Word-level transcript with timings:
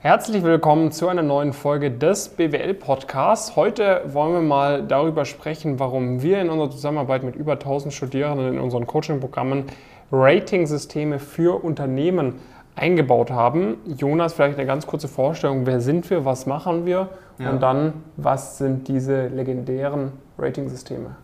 Herzlich 0.00 0.44
willkommen 0.44 0.92
zu 0.92 1.08
einer 1.08 1.24
neuen 1.24 1.52
Folge 1.52 1.90
des 1.90 2.28
BWL 2.28 2.74
Podcasts. 2.74 3.56
Heute 3.56 4.02
wollen 4.06 4.32
wir 4.32 4.40
mal 4.40 4.84
darüber 4.84 5.24
sprechen, 5.24 5.80
warum 5.80 6.22
wir 6.22 6.40
in 6.40 6.50
unserer 6.50 6.70
Zusammenarbeit 6.70 7.24
mit 7.24 7.34
über 7.34 7.54
1000 7.54 7.92
Studierenden 7.92 8.54
in 8.54 8.60
unseren 8.60 8.86
Coaching-Programmen 8.86 9.64
Rating-Systeme 10.12 11.18
für 11.18 11.64
Unternehmen 11.64 12.34
eingebaut 12.76 13.32
haben. 13.32 13.78
Jonas, 13.86 14.34
vielleicht 14.34 14.56
eine 14.56 14.68
ganz 14.68 14.86
kurze 14.86 15.08
Vorstellung. 15.08 15.66
Wer 15.66 15.80
sind 15.80 16.08
wir? 16.10 16.24
Was 16.24 16.46
machen 16.46 16.86
wir? 16.86 17.08
Ja. 17.40 17.50
Und 17.50 17.60
dann, 17.60 17.94
was 18.16 18.58
sind 18.58 18.86
diese 18.86 19.26
legendären 19.26 20.12
Rating-Systeme? 20.38 21.16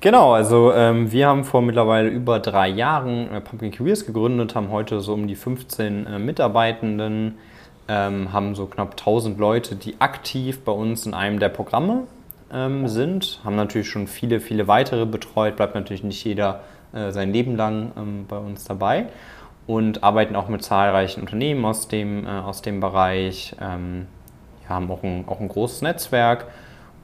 Genau, 0.00 0.32
also 0.32 0.72
ähm, 0.72 1.12
wir 1.12 1.28
haben 1.28 1.44
vor 1.44 1.60
mittlerweile 1.60 2.08
über 2.08 2.38
drei 2.38 2.68
Jahren 2.68 3.30
äh, 3.30 3.42
Pumpkin 3.42 3.70
Careers 3.70 4.06
gegründet, 4.06 4.54
haben 4.54 4.70
heute 4.70 5.00
so 5.00 5.12
um 5.12 5.26
die 5.26 5.34
15 5.34 6.06
äh, 6.06 6.18
Mitarbeitenden 6.18 7.34
ähm, 7.88 8.32
haben 8.32 8.54
so 8.54 8.66
knapp 8.66 8.92
1000 8.92 9.38
Leute, 9.38 9.74
die 9.74 10.00
aktiv 10.00 10.60
bei 10.64 10.72
uns 10.72 11.06
in 11.06 11.14
einem 11.14 11.38
der 11.38 11.48
Programme 11.48 12.04
ähm, 12.52 12.86
sind, 12.88 13.40
haben 13.44 13.56
natürlich 13.56 13.88
schon 13.88 14.06
viele, 14.06 14.40
viele 14.40 14.68
weitere 14.68 15.06
betreut, 15.06 15.56
bleibt 15.56 15.74
natürlich 15.74 16.04
nicht 16.04 16.22
jeder 16.24 16.60
äh, 16.92 17.10
sein 17.10 17.32
Leben 17.32 17.56
lang 17.56 17.92
ähm, 17.96 18.26
bei 18.28 18.38
uns 18.38 18.64
dabei. 18.64 19.06
Und 19.66 20.02
arbeiten 20.02 20.34
auch 20.34 20.48
mit 20.48 20.62
zahlreichen 20.62 21.20
Unternehmen 21.20 21.64
aus 21.64 21.88
dem, 21.88 22.26
äh, 22.26 22.30
aus 22.30 22.62
dem 22.62 22.80
Bereich, 22.80 23.54
ähm, 23.60 24.06
ja, 24.64 24.70
haben 24.70 24.90
auch 24.90 25.02
ein, 25.02 25.24
auch 25.26 25.40
ein 25.40 25.48
großes 25.48 25.82
Netzwerk. 25.82 26.46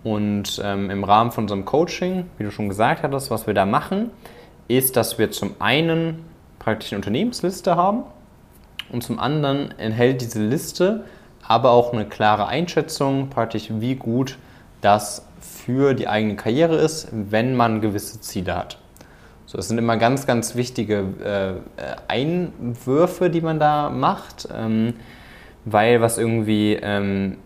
Und 0.03 0.61
ähm, 0.63 0.91
im 0.91 1.05
Rahmen 1.05 1.31
von 1.31 1.45
unserem 1.45 1.65
Coaching, 1.65 2.27
wie 2.39 2.45
du 2.45 2.51
schon 2.51 2.69
gesagt 2.69 3.03
hattest, 3.03 3.31
was 3.31 3.47
wir 3.47 3.55
da 3.55 3.67
machen, 3.67 4.11
ist, 4.69 4.97
dass 4.97 5.19
wir 5.19 5.31
zum 5.31 5.57
einen 5.59 6.25
praktisch 6.59 6.93
eine 6.93 6.99
Unternehmensliste 6.99 7.77
haben, 7.77 8.05
und 8.91 9.03
zum 9.03 9.19
anderen 9.19 9.77
enthält 9.79 10.21
diese 10.21 10.43
Liste 10.43 11.05
aber 11.47 11.71
auch 11.71 11.93
eine 11.93 12.07
klare 12.07 12.47
Einschätzung, 12.47 13.29
praktisch 13.29 13.67
wie 13.69 13.95
gut 13.95 14.39
das 14.81 15.27
für 15.41 15.95
die 15.95 16.09
eigene 16.09 16.37
Karriere 16.37 16.77
ist, 16.77 17.09
wenn 17.13 17.55
man 17.55 17.81
gewisse 17.81 18.21
Ziele 18.21 18.57
hat. 18.57 18.79
So, 19.47 19.57
das 19.57 19.69
sind 19.69 19.79
immer 19.79 19.97
ganz, 19.99 20.27
ganz 20.27 20.55
wichtige 20.57 21.63
äh, 21.77 21.97
Einwürfe, 22.09 23.31
die 23.31 23.41
man 23.41 23.59
da 23.59 23.91
macht, 23.91 24.49
ähm, 24.55 24.95
weil 25.65 26.01
was 26.01 26.19
irgendwie 26.19 26.75
ähm, 26.75 27.39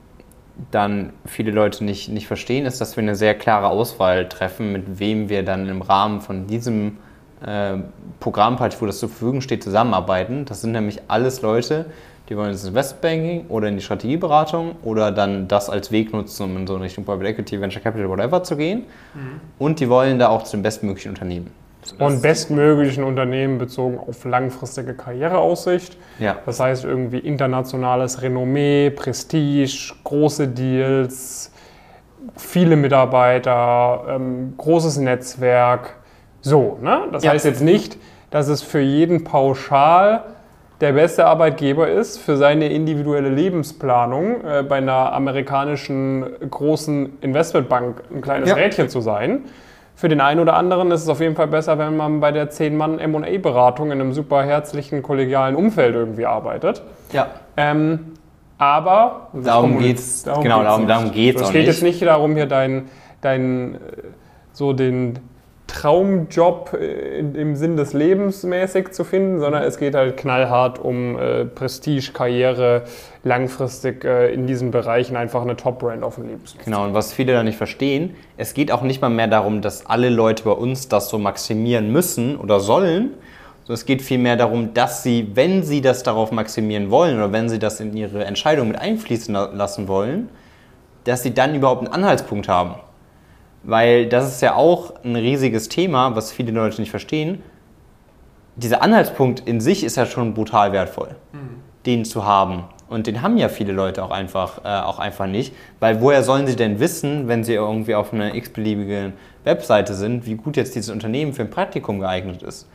dann 0.70 1.12
viele 1.26 1.50
Leute 1.50 1.84
nicht, 1.84 2.08
nicht 2.08 2.26
verstehen, 2.26 2.66
ist, 2.66 2.80
dass 2.80 2.96
wir 2.96 3.02
eine 3.02 3.14
sehr 3.14 3.34
klare 3.34 3.68
Auswahl 3.68 4.28
treffen, 4.28 4.72
mit 4.72 4.98
wem 4.98 5.28
wir 5.28 5.44
dann 5.44 5.68
im 5.68 5.82
Rahmen 5.82 6.20
von 6.20 6.46
diesem 6.46 6.98
äh, 7.44 7.78
Programm, 8.20 8.58
wo 8.58 8.86
das 8.86 8.98
zur 8.98 9.08
Verfügung 9.08 9.40
steht, 9.40 9.62
zusammenarbeiten. 9.62 10.44
Das 10.44 10.60
sind 10.60 10.72
nämlich 10.72 11.00
alles 11.08 11.42
Leute, 11.42 11.86
die 12.28 12.36
wollen 12.36 12.50
ins 12.50 12.64
Investbanking 12.64 13.46
oder 13.48 13.68
in 13.68 13.76
die 13.76 13.82
Strategieberatung 13.82 14.76
oder 14.82 15.12
dann 15.12 15.48
das 15.48 15.70
als 15.70 15.90
Weg 15.90 16.12
nutzen, 16.12 16.44
um 16.44 16.56
in 16.56 16.66
so 16.66 16.76
Richtung 16.76 17.04
Private 17.04 17.28
Equity, 17.28 17.60
Venture 17.60 17.80
Capital, 17.80 18.08
whatever 18.08 18.42
zu 18.42 18.56
gehen. 18.56 18.84
Mhm. 19.14 19.40
Und 19.58 19.80
die 19.80 19.88
wollen 19.88 20.18
da 20.18 20.28
auch 20.28 20.42
zu 20.42 20.56
den 20.56 20.62
bestmöglichen 20.62 21.10
Unternehmen. 21.10 21.50
Und 21.98 22.20
bestmöglichen 22.20 23.02
Unternehmen 23.02 23.56
bezogen 23.56 23.98
auf 23.98 24.24
langfristige 24.24 24.94
Karriereaussicht. 24.94 25.96
Ja. 26.18 26.36
Das 26.44 26.60
heißt 26.60 26.84
irgendwie 26.84 27.18
internationales 27.18 28.20
Renommee, 28.20 28.90
Prestige, 28.90 29.94
große 30.04 30.48
Deals, 30.48 31.50
viele 32.36 32.76
Mitarbeiter, 32.76 34.04
ähm, 34.08 34.54
großes 34.56 34.98
Netzwerk. 34.98 35.97
So, 36.40 36.78
ne? 36.80 37.02
Das 37.12 37.24
ja. 37.24 37.32
heißt 37.32 37.44
jetzt 37.44 37.62
nicht, 37.62 37.98
dass 38.30 38.48
es 38.48 38.62
für 38.62 38.80
jeden 38.80 39.24
pauschal 39.24 40.24
der 40.80 40.92
beste 40.92 41.26
Arbeitgeber 41.26 41.88
ist 41.88 42.18
für 42.18 42.36
seine 42.36 42.68
individuelle 42.68 43.28
Lebensplanung, 43.30 44.44
äh, 44.44 44.62
bei 44.62 44.76
einer 44.76 45.12
amerikanischen 45.12 46.24
großen 46.50 47.18
Investmentbank 47.20 48.02
ein 48.14 48.20
kleines 48.20 48.50
ja. 48.50 48.54
Rädchen 48.54 48.88
zu 48.88 49.00
sein. 49.00 49.46
Für 49.96 50.08
den 50.08 50.20
einen 50.20 50.38
oder 50.38 50.54
anderen 50.54 50.92
ist 50.92 51.02
es 51.02 51.08
auf 51.08 51.20
jeden 51.20 51.34
Fall 51.34 51.48
besser, 51.48 51.76
wenn 51.78 51.96
man 51.96 52.20
bei 52.20 52.30
der 52.30 52.50
10-Mann 52.52 53.00
MA-Beratung 53.10 53.90
in 53.90 54.00
einem 54.00 54.12
super 54.12 54.44
herzlichen, 54.44 55.02
kollegialen 55.02 55.56
Umfeld 55.56 55.96
irgendwie 55.96 56.24
arbeitet. 56.24 56.82
Ja. 57.10 57.26
Ähm, 57.56 58.12
aber 58.58 59.28
darum 59.32 59.78
geht 59.80 59.98
es. 59.98 60.22
Genau, 60.22 60.62
darum, 60.62 60.86
darum 60.86 61.10
geht 61.10 61.36
es. 61.36 61.42
Es 61.42 61.52
geht 61.52 61.66
jetzt 61.66 61.82
nicht 61.82 62.00
darum, 62.02 62.34
hier 62.36 62.46
dein, 62.46 62.88
dein 63.20 63.74
äh, 63.74 63.78
so 64.52 64.72
den 64.72 65.18
Traumjob 65.68 66.76
äh, 66.80 67.20
im 67.20 67.54
Sinn 67.54 67.76
des 67.76 67.92
Lebens 67.92 68.42
mäßig 68.42 68.90
zu 68.90 69.04
finden, 69.04 69.38
sondern 69.38 69.62
es 69.62 69.78
geht 69.78 69.94
halt 69.94 70.16
knallhart 70.16 70.80
um 70.80 71.16
äh, 71.16 71.44
Prestige, 71.44 72.10
Karriere, 72.12 72.82
langfristig 73.22 74.04
äh, 74.04 74.32
in 74.32 74.46
diesen 74.46 74.72
Bereichen 74.72 75.16
einfach 75.16 75.42
eine 75.42 75.56
Top-Brand 75.56 76.02
auf 76.02 76.16
dem 76.16 76.28
Lebenslauf. 76.28 76.64
Genau, 76.64 76.84
und 76.84 76.94
was 76.94 77.12
viele 77.12 77.34
da 77.34 77.42
nicht 77.42 77.58
verstehen, 77.58 78.16
es 78.36 78.54
geht 78.54 78.72
auch 78.72 78.82
nicht 78.82 79.00
mal 79.00 79.10
mehr 79.10 79.28
darum, 79.28 79.62
dass 79.62 79.86
alle 79.86 80.08
Leute 80.08 80.42
bei 80.42 80.50
uns 80.50 80.88
das 80.88 81.10
so 81.10 81.18
maximieren 81.18 81.92
müssen 81.92 82.36
oder 82.36 82.58
sollen, 82.58 83.14
sondern 83.60 83.74
es 83.74 83.84
geht 83.84 84.00
vielmehr 84.02 84.36
darum, 84.36 84.72
dass 84.72 85.02
sie, 85.02 85.30
wenn 85.34 85.62
sie 85.62 85.82
das 85.82 86.02
darauf 86.02 86.32
maximieren 86.32 86.90
wollen 86.90 87.18
oder 87.18 87.30
wenn 87.30 87.50
sie 87.50 87.58
das 87.58 87.78
in 87.80 87.94
ihre 87.94 88.24
Entscheidung 88.24 88.68
mit 88.68 88.78
einfließen 88.78 89.34
lassen 89.34 89.86
wollen, 89.86 90.30
dass 91.04 91.22
sie 91.22 91.34
dann 91.34 91.54
überhaupt 91.54 91.84
einen 91.84 91.92
Anhaltspunkt 91.92 92.48
haben. 92.48 92.76
Weil 93.62 94.06
das 94.06 94.28
ist 94.28 94.42
ja 94.42 94.54
auch 94.54 94.94
ein 95.04 95.16
riesiges 95.16 95.68
Thema, 95.68 96.14
was 96.16 96.32
viele 96.32 96.52
Leute 96.52 96.80
nicht 96.80 96.90
verstehen. 96.90 97.42
Dieser 98.56 98.82
Anhaltspunkt 98.82 99.40
in 99.40 99.60
sich 99.60 99.84
ist 99.84 99.96
ja 99.96 100.06
schon 100.06 100.34
brutal 100.34 100.72
wertvoll, 100.72 101.14
mhm. 101.32 101.60
den 101.86 102.04
zu 102.04 102.24
haben. 102.24 102.64
Und 102.88 103.06
den 103.06 103.20
haben 103.20 103.36
ja 103.36 103.48
viele 103.48 103.72
Leute 103.72 104.02
auch 104.02 104.10
einfach, 104.10 104.64
äh, 104.64 104.68
auch 104.68 104.98
einfach 104.98 105.26
nicht. 105.26 105.54
Weil 105.78 106.00
woher 106.00 106.22
sollen 106.22 106.46
sie 106.46 106.56
denn 106.56 106.80
wissen, 106.80 107.28
wenn 107.28 107.44
sie 107.44 107.54
irgendwie 107.54 107.94
auf 107.94 108.12
einer 108.12 108.34
x-beliebigen 108.34 109.12
Webseite 109.44 109.94
sind, 109.94 110.26
wie 110.26 110.34
gut 110.34 110.56
jetzt 110.56 110.74
dieses 110.74 110.90
Unternehmen 110.90 111.34
für 111.34 111.42
ein 111.42 111.50
Praktikum 111.50 112.00
geeignet 112.00 112.42
ist? 112.42 112.66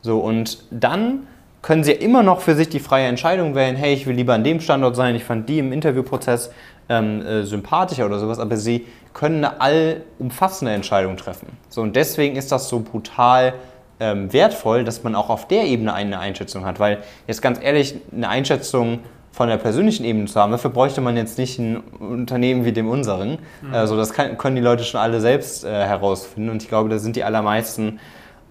So, 0.00 0.20
und 0.20 0.64
dann 0.70 1.26
können 1.60 1.84
sie 1.84 1.92
ja 1.92 1.98
immer 1.98 2.22
noch 2.22 2.40
für 2.40 2.54
sich 2.54 2.68
die 2.68 2.78
freie 2.80 3.06
Entscheidung 3.06 3.54
wählen, 3.54 3.76
hey, 3.76 3.92
ich 3.92 4.06
will 4.06 4.14
lieber 4.14 4.34
an 4.34 4.44
dem 4.44 4.60
Standort 4.60 4.96
sein, 4.96 5.14
ich 5.14 5.24
fand 5.24 5.48
die 5.48 5.58
im 5.58 5.72
Interviewprozess 5.72 6.50
ähm, 6.88 7.24
äh, 7.24 7.44
sympathischer 7.44 8.06
oder 8.06 8.18
sowas, 8.18 8.38
aber 8.38 8.56
sie 8.56 8.86
können 9.14 9.44
eine 9.44 9.60
allumfassende 9.60 10.72
Entscheidung 10.72 11.16
treffen. 11.16 11.48
So, 11.68 11.82
und 11.82 11.96
deswegen 11.96 12.36
ist 12.36 12.52
das 12.52 12.68
so 12.68 12.80
brutal 12.80 13.54
ähm, 14.00 14.32
wertvoll, 14.32 14.84
dass 14.84 15.02
man 15.02 15.14
auch 15.14 15.28
auf 15.28 15.48
der 15.48 15.64
Ebene 15.64 15.92
eine 15.92 16.18
Einschätzung 16.18 16.64
hat. 16.64 16.78
Weil 16.78 16.98
jetzt 17.26 17.42
ganz 17.42 17.58
ehrlich, 17.60 17.96
eine 18.14 18.28
Einschätzung 18.28 19.00
von 19.32 19.48
der 19.48 19.56
persönlichen 19.56 20.04
Ebene 20.04 20.26
zu 20.26 20.40
haben, 20.40 20.52
dafür 20.52 20.70
bräuchte 20.70 21.00
man 21.00 21.16
jetzt 21.16 21.38
nicht 21.38 21.58
ein 21.58 21.78
Unternehmen 21.78 22.64
wie 22.64 22.72
dem 22.72 22.88
unseren. 22.88 23.38
Mhm. 23.62 23.74
Also 23.74 23.96
das 23.96 24.12
kann, 24.12 24.38
können 24.38 24.56
die 24.56 24.62
Leute 24.62 24.84
schon 24.84 25.00
alle 25.00 25.20
selbst 25.20 25.64
äh, 25.64 25.68
herausfinden. 25.68 26.50
Und 26.50 26.62
ich 26.62 26.68
glaube, 26.68 26.88
da 26.88 26.98
sind 26.98 27.16
die 27.16 27.24
allermeisten 27.24 27.98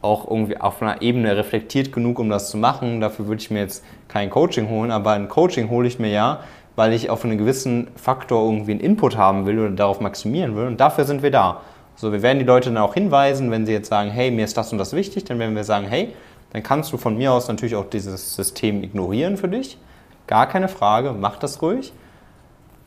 auch 0.02 0.30
irgendwie 0.30 0.60
auf 0.60 0.82
einer 0.82 1.02
Ebene 1.02 1.36
reflektiert 1.36 1.92
genug, 1.92 2.20
um 2.20 2.30
das 2.30 2.50
zu 2.50 2.58
machen. 2.58 3.02
Dafür 3.02 3.28
würde 3.28 3.42
ich 3.42 3.50
mir 3.50 3.60
jetzt 3.60 3.84
kein 4.08 4.30
Coaching 4.30 4.70
holen, 4.70 4.92
aber 4.92 5.12
ein 5.12 5.28
Coaching 5.28 5.70
hole 5.70 5.88
ich 5.88 5.98
mir 5.98 6.10
ja, 6.10 6.42
weil 6.78 6.94
ich 6.94 7.10
auf 7.10 7.26
einen 7.26 7.40
gewissen 7.40 7.88
Faktor 7.96 8.50
irgendwie 8.50 8.72
einen 8.72 8.80
Input 8.80 9.18
haben 9.18 9.48
will 9.48 9.58
oder 9.58 9.72
darauf 9.72 10.00
maximieren 10.00 10.56
will. 10.56 10.68
Und 10.68 10.80
dafür 10.80 11.06
sind 11.06 11.24
wir 11.24 11.32
da. 11.32 11.62
So, 11.96 12.12
wir 12.12 12.22
werden 12.22 12.38
die 12.38 12.46
Leute 12.46 12.70
dann 12.70 12.78
auch 12.78 12.94
hinweisen, 12.94 13.50
wenn 13.50 13.66
sie 13.66 13.72
jetzt 13.72 13.90
sagen, 13.90 14.12
hey, 14.12 14.30
mir 14.30 14.46
ist 14.46 14.56
das 14.56 14.72
und 14.72 14.78
das 14.78 14.94
wichtig, 14.94 15.26
dann 15.26 15.40
werden 15.40 15.56
wir 15.56 15.64
sagen, 15.64 15.88
hey, 15.88 16.14
dann 16.54 16.62
kannst 16.62 16.94
du 16.94 16.98
von 16.98 17.18
mir 17.18 17.34
aus 17.34 17.48
natürlich 17.48 17.76
auch 17.76 17.90
dieses 17.90 18.36
System 18.36 18.84
ignorieren 18.84 19.38
für 19.38 19.48
dich. 19.48 19.80
Gar 20.28 20.48
keine 20.48 20.68
Frage, 20.68 21.14
mach 21.14 21.38
das 21.38 21.64
ruhig. 21.64 21.94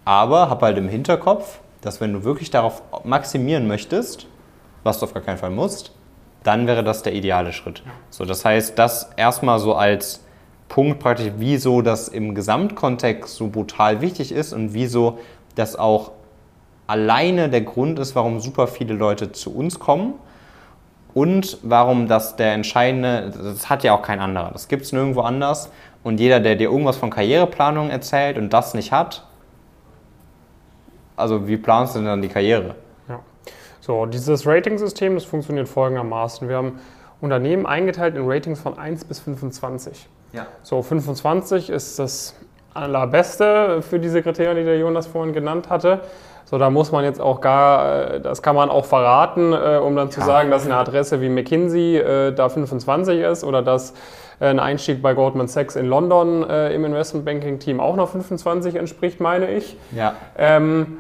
Aber 0.05 0.49
hab 0.49 0.63
halt 0.63 0.79
im 0.79 0.89
Hinterkopf, 0.89 1.59
dass 1.81 2.01
wenn 2.01 2.13
du 2.13 2.23
wirklich 2.23 2.53
darauf 2.53 2.83
maximieren 3.03 3.67
möchtest, 3.67 4.29
was 4.85 5.01
du 5.01 5.07
auf 5.07 5.15
gar 5.15 5.23
keinen 5.25 5.39
Fall 5.39 5.51
musst, 5.51 5.91
dann 6.45 6.69
wäre 6.69 6.85
das 6.85 7.03
der 7.03 7.13
ideale 7.13 7.53
Schritt. 7.53 7.83
So, 8.11 8.25
das 8.25 8.45
heißt, 8.45 8.79
das 8.79 9.11
erstmal 9.17 9.59
so 9.59 9.75
als 9.75 10.21
Punkt 10.71 11.01
praktisch, 11.01 11.33
wieso 11.37 11.83
das 11.83 12.07
im 12.07 12.35
Gesamtkontext 12.35 13.35
so 13.35 13.49
brutal 13.49 14.01
wichtig 14.01 14.31
ist 14.31 14.53
und 14.53 14.73
wieso 14.73 15.19
das 15.57 15.75
auch 15.75 16.13
alleine 16.87 17.51
der 17.51 17.63
Grund 17.63 17.99
ist, 17.99 18.15
warum 18.15 18.39
super 18.39 18.69
viele 18.69 18.95
Leute 18.95 19.33
zu 19.33 19.53
uns 19.55 19.81
kommen 19.81 20.15
und 21.13 21.59
warum 21.65 22.07
das 22.07 22.37
der 22.37 22.53
entscheidende, 22.53 23.33
das 23.37 23.69
hat 23.69 23.83
ja 23.83 23.93
auch 23.93 24.03
kein 24.03 24.21
anderer, 24.21 24.53
das 24.53 24.69
gibt 24.69 24.85
es 24.85 24.93
nirgendwo 24.93 25.23
anders 25.23 25.73
und 26.05 26.21
jeder, 26.21 26.39
der 26.39 26.55
dir 26.55 26.71
irgendwas 26.71 26.97
von 26.97 27.11
Karriereplanung 27.11 27.91
erzählt 27.91 28.39
und 28.39 28.53
das 28.53 28.73
nicht 28.73 28.93
hat, 28.93 29.27
also 31.17 31.49
wie 31.49 31.57
planst 31.57 31.97
du 31.97 31.99
denn 31.99 32.07
dann 32.07 32.23
die 32.23 32.29
Karriere? 32.29 32.77
Ja. 33.09 33.19
So, 33.81 34.07
dieses 34.07 34.47
Rating-System, 34.47 35.17
das 35.17 35.25
funktioniert 35.25 35.69
folgendermaßen. 35.69 36.49
Wir 36.49 36.57
haben 36.57 36.79
Unternehmen 37.21 37.67
eingeteilt 37.67 38.15
in 38.15 38.23
Ratings 38.25 38.61
von 38.61 38.79
1 38.79 39.05
bis 39.05 39.19
25. 39.19 40.09
Ja. 40.33 40.47
So, 40.63 40.83
25 40.83 41.71
ist 41.71 41.99
das 41.99 42.35
allerbeste 42.75 43.83
für 43.83 43.99
diese 43.99 44.23
Kriterien, 44.23 44.57
die 44.57 44.65
der 44.65 44.79
Jonas 44.79 45.07
vorhin 45.07 45.33
genannt 45.33 45.71
hatte. 45.71 46.01
So, 46.45 46.59
da 46.59 46.69
muss 46.69 46.91
man 46.91 47.05
jetzt 47.05 47.21
auch 47.21 47.41
gar, 47.41 48.15
äh, 48.15 48.21
das 48.21 48.43
kann 48.43 48.57
man 48.57 48.71
auch 48.71 48.85
verraten, 48.85 49.53
äh, 49.53 49.79
um 49.79 49.95
dann 49.95 50.11
zu 50.11 50.19
ja. 50.19 50.27
sagen, 50.27 50.51
dass 50.51 50.65
eine 50.65 50.77
Adresse 50.77 51.21
wie 51.21 51.29
McKinsey 51.29 51.97
äh, 51.97 52.33
da 52.33 52.49
25 52.49 53.21
ist 53.21 53.45
oder 53.45 53.63
dass 53.63 53.95
ein 54.41 54.59
Einstieg 54.59 55.03
bei 55.03 55.13
Goldman 55.13 55.49
Sachs 55.49 55.77
in 55.77 55.85
London 55.85 56.45
im 56.45 56.87
Investmentbanking-Team 56.87 57.79
auch 57.79 57.95
noch 57.95 58.09
25 58.09 58.75
entspricht, 58.77 59.21
meine 59.21 59.51
ich. 59.51 59.77
Ja. 59.95 60.15
Ähm, 60.39 60.97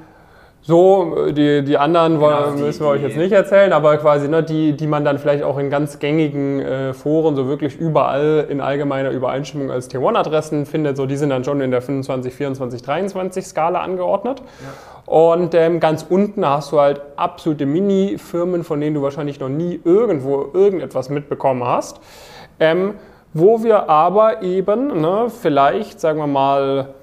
so, 0.63 1.31
die, 1.33 1.65
die 1.65 1.79
anderen 1.79 2.21
genau, 2.21 2.51
die, 2.55 2.63
müssen 2.63 2.85
wir 2.85 2.91
euch 2.91 3.03
jetzt 3.03 3.17
nicht 3.17 3.33
erzählen, 3.33 3.73
aber 3.73 3.97
quasi 3.97 4.29
ne, 4.29 4.43
die, 4.43 4.75
die 4.77 4.87
man 4.87 5.05
dann 5.05 5.19
vielleicht 5.19 5.43
auch 5.43 5.59
in 5.59 5.71
ganz 5.71 5.99
gängigen 5.99 6.61
äh, 6.61 6.93
Foren 6.93 7.35
so 7.35 7.49
wirklich 7.49 7.77
überall 7.77 8.47
in 8.49 8.61
allgemeiner 8.61 9.11
Übereinstimmung 9.11 9.71
als 9.71 9.89
Tier-1-Adressen 9.89 10.67
findet, 10.67 10.99
so 10.99 11.07
die 11.07 11.17
sind 11.17 11.31
dann 11.31 11.45
schon 11.45 11.63
in 11.63 11.71
der 11.71 11.81
25, 11.81 12.35
24, 12.35 12.83
23 12.83 13.47
Skala 13.47 13.81
angeordnet. 13.81 14.41
Ja. 14.41 15.13
Und 15.13 15.55
ähm, 15.55 15.81
ganz 15.81 16.05
unten 16.09 16.47
hast 16.47 16.73
du 16.73 16.79
halt 16.79 17.01
absolute 17.17 17.65
Mini-Firmen, 17.65 18.63
von 18.63 18.81
denen 18.81 18.95
du 18.95 19.03
wahrscheinlich 19.03 19.41
noch 19.41 19.49
nie 19.49 19.81
irgendwo 19.83 20.51
irgendetwas 20.53 21.09
mitbekommen 21.09 21.65
hast. 21.65 22.01
Ähm, 22.61 22.95
wo 23.33 23.63
wir 23.63 23.89
aber 23.89 24.43
eben 24.43 25.01
ne, 25.01 25.27
vielleicht, 25.31 26.01
sagen 26.01 26.19
wir 26.19 26.27
mal, 26.27 26.95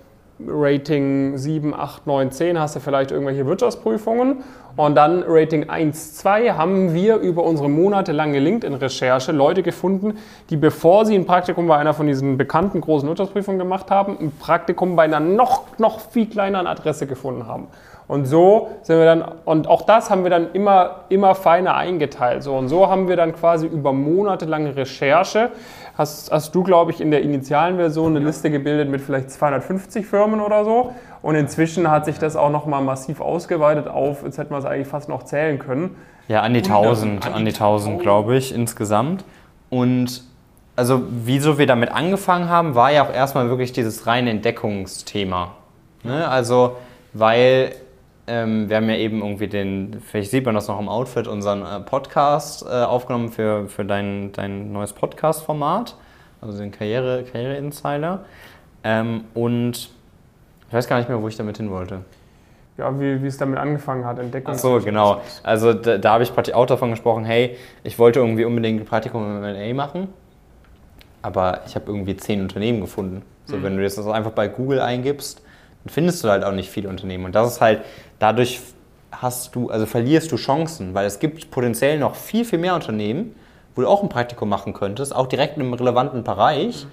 Rating 0.45 1.37
7, 1.37 1.73
8, 1.73 2.05
9, 2.05 2.31
10 2.31 2.59
hast 2.59 2.75
du 2.75 2.79
vielleicht 2.79 3.11
irgendwelche 3.11 3.45
Wirtschaftsprüfungen. 3.45 4.43
Und 4.75 4.95
dann 4.95 5.23
Rating 5.27 5.69
1, 5.69 6.17
2 6.17 6.51
haben 6.51 6.93
wir 6.93 7.15
über 7.17 7.43
unsere 7.43 7.67
monatelange 7.67 8.37
LinkedIn-Recherche 8.39 9.31
Leute 9.31 9.63
gefunden, 9.63 10.19
die 10.51 10.57
bevor 10.57 11.05
sie 11.05 11.15
ein 11.15 11.25
Praktikum 11.25 11.67
bei 11.67 11.77
einer 11.77 11.95
von 11.95 12.05
diesen 12.05 12.37
bekannten 12.37 12.81
großen 12.81 13.09
Wirtschaftsprüfungen 13.09 13.57
gemacht 13.57 13.89
haben, 13.89 14.17
ein 14.19 14.31
Praktikum 14.31 14.95
bei 14.95 15.03
einer 15.03 15.19
noch, 15.19 15.63
noch 15.79 15.99
viel 15.99 16.27
kleineren 16.27 16.67
Adresse 16.67 17.07
gefunden 17.07 17.47
haben. 17.47 17.67
Und 18.07 18.25
so 18.25 18.69
sind 18.83 18.98
wir 18.98 19.06
dann, 19.06 19.24
und 19.44 19.68
auch 19.68 19.81
das 19.81 20.09
haben 20.09 20.24
wir 20.24 20.30
dann 20.30 20.51
immer, 20.54 21.01
immer 21.09 21.36
feiner 21.36 21.75
eingeteilt. 21.75 22.42
So, 22.42 22.56
und 22.56 22.69
so 22.69 22.88
haben 22.88 23.09
wir 23.09 23.18
dann 23.18 23.36
quasi 23.36 23.68
über 23.68 23.92
monatelange 23.92 24.75
Recherche 24.75 25.51
hast, 25.98 26.31
hast 26.31 26.54
du, 26.54 26.63
glaube 26.63 26.92
ich, 26.92 27.01
in 27.01 27.12
der 27.12 27.21
initialen 27.21 27.77
Version 27.77 28.15
eine 28.15 28.25
Liste 28.25 28.50
gebildet 28.51 28.89
mit 28.89 29.01
vielleicht 29.01 29.31
250 29.31 30.06
Firmen 30.06 30.39
oder 30.39 30.63
so. 30.63 30.94
Und 31.21 31.36
inzwischen 31.36 31.89
hat 31.89 32.06
sich 32.06 32.19
das 32.19 32.36
auch 32.36 32.51
nochmal 32.51 32.81
massiv 32.81 33.19
ausgeweitet 33.19 33.88
auf, 33.88 34.24
jetzt 34.24 34.38
hätten 34.38 34.51
wir 34.51 34.59
es 34.59 34.65
eigentlich 34.65 34.88
fast 34.88 35.09
noch 35.09 35.24
zählen 35.24 35.59
können. 35.59 35.95
Ja, 36.27 36.42
an 36.42 36.54
die 36.54 36.62
1000, 36.62 37.33
an 37.33 37.45
die 37.45 37.54
1000, 37.54 38.00
glaube 38.01 38.38
ich, 38.38 38.54
insgesamt. 38.54 39.24
Und 39.69 40.24
also, 40.75 41.01
wieso 41.09 41.57
wir 41.57 41.65
damit 41.65 41.92
angefangen 41.92 42.50
haben, 42.50 42.75
war 42.75 42.92
ja 42.92 43.04
auch 43.04 43.12
erstmal 43.12 43.50
wirklich 43.50 43.71
dieses 43.71 44.06
reine 44.06 44.30
Entdeckungsthema. 44.30 45.51
Ne? 46.04 46.27
Also, 46.27 46.77
weil 47.13 47.71
ähm, 48.27 48.69
wir 48.69 48.75
haben 48.75 48.89
ja 48.89 48.95
eben 48.95 49.21
irgendwie 49.21 49.47
den, 49.47 50.01
vielleicht 50.01 50.31
sieht 50.31 50.45
man 50.45 50.53
das 50.53 50.68
noch 50.68 50.79
im 50.79 50.89
Outfit, 50.89 51.27
unseren 51.27 51.62
äh, 51.63 51.79
Podcast 51.79 52.63
äh, 52.63 52.83
aufgenommen 52.83 53.29
für, 53.29 53.68
für 53.68 53.85
dein, 53.85 54.31
dein 54.33 54.74
neues 54.74 54.94
Podcast-Format, 54.94 55.95
also 56.41 56.59
den 56.59 56.71
Karriere, 56.71 57.24
Karriere 57.24 57.56
Insider. 57.56 58.25
Ähm, 58.83 59.24
und 59.33 59.89
ich 60.68 60.74
weiß 60.74 60.88
gar 60.88 60.97
nicht 60.97 61.07
mehr, 61.07 61.21
wo 61.21 61.27
ich 61.29 61.38
damit 61.38 61.57
hin 61.57 61.69
wollte. 61.71 62.01
Ja, 62.77 63.00
wie, 63.00 63.24
wie 63.24 63.27
es 63.27 63.38
damit 63.38 63.57
angefangen 63.57 64.06
hat, 64.06 64.19
Entdeckung. 64.19 64.53
Ach 64.53 64.59
so, 64.59 64.80
genau. 64.80 65.21
Also 65.41 65.73
da, 65.73 65.97
da 65.97 66.13
habe 66.13 66.23
ich 66.23 66.33
praktisch 66.33 66.53
auch 66.53 66.68
davon 66.68 66.91
gesprochen, 66.91 67.25
hey, 67.25 67.57
ich 67.83 67.97
wollte 67.97 68.19
irgendwie 68.19 68.45
unbedingt 68.45 68.81
ein 68.81 68.85
Praktikum 68.85 69.23
im 69.23 69.44
M&A 69.44 69.73
machen, 69.73 70.09
aber 71.21 71.62
ich 71.65 71.75
habe 71.75 71.85
irgendwie 71.88 72.15
zehn 72.18 72.41
Unternehmen 72.41 72.81
gefunden. 72.81 73.23
So, 73.45 73.56
mhm. 73.56 73.63
wenn 73.63 73.77
du 73.77 73.83
jetzt 73.83 73.97
das 73.97 74.06
einfach 74.07 74.31
bei 74.31 74.47
Google 74.50 74.81
eingibst, 74.81 75.41
dann 75.83 75.94
findest 75.94 76.24
du 76.24 76.29
halt 76.29 76.44
auch 76.44 76.51
nicht 76.51 76.69
viele 76.69 76.89
Unternehmen. 76.89 77.25
Und 77.25 77.35
das 77.35 77.53
ist 77.53 77.62
halt, 77.62 77.81
dadurch 78.19 78.59
hast 79.12 79.56
du, 79.56 79.69
also 79.69 79.85
verlierst 79.85 80.31
du 80.31 80.35
Chancen, 80.35 80.94
weil 80.94 81.06
es 81.06 81.19
gibt 81.19 81.50
potenziell 81.51 82.00
noch 82.00 82.15
viel, 82.15 82.45
viel 82.45 82.59
mehr 82.59 82.75
Unternehmen, 82.75 83.35
wo 83.75 83.81
du 83.81 83.88
auch 83.88 84.03
ein 84.03 84.09
Praktikum 84.09 84.50
machen 84.50 84.74
könntest, 84.74 85.15
auch 85.15 85.27
direkt 85.27 85.57
in 85.57 85.63
einem 85.63 85.74
relevanten 85.74 86.24
Bereich. 86.24 86.85
Mhm. 86.85 86.89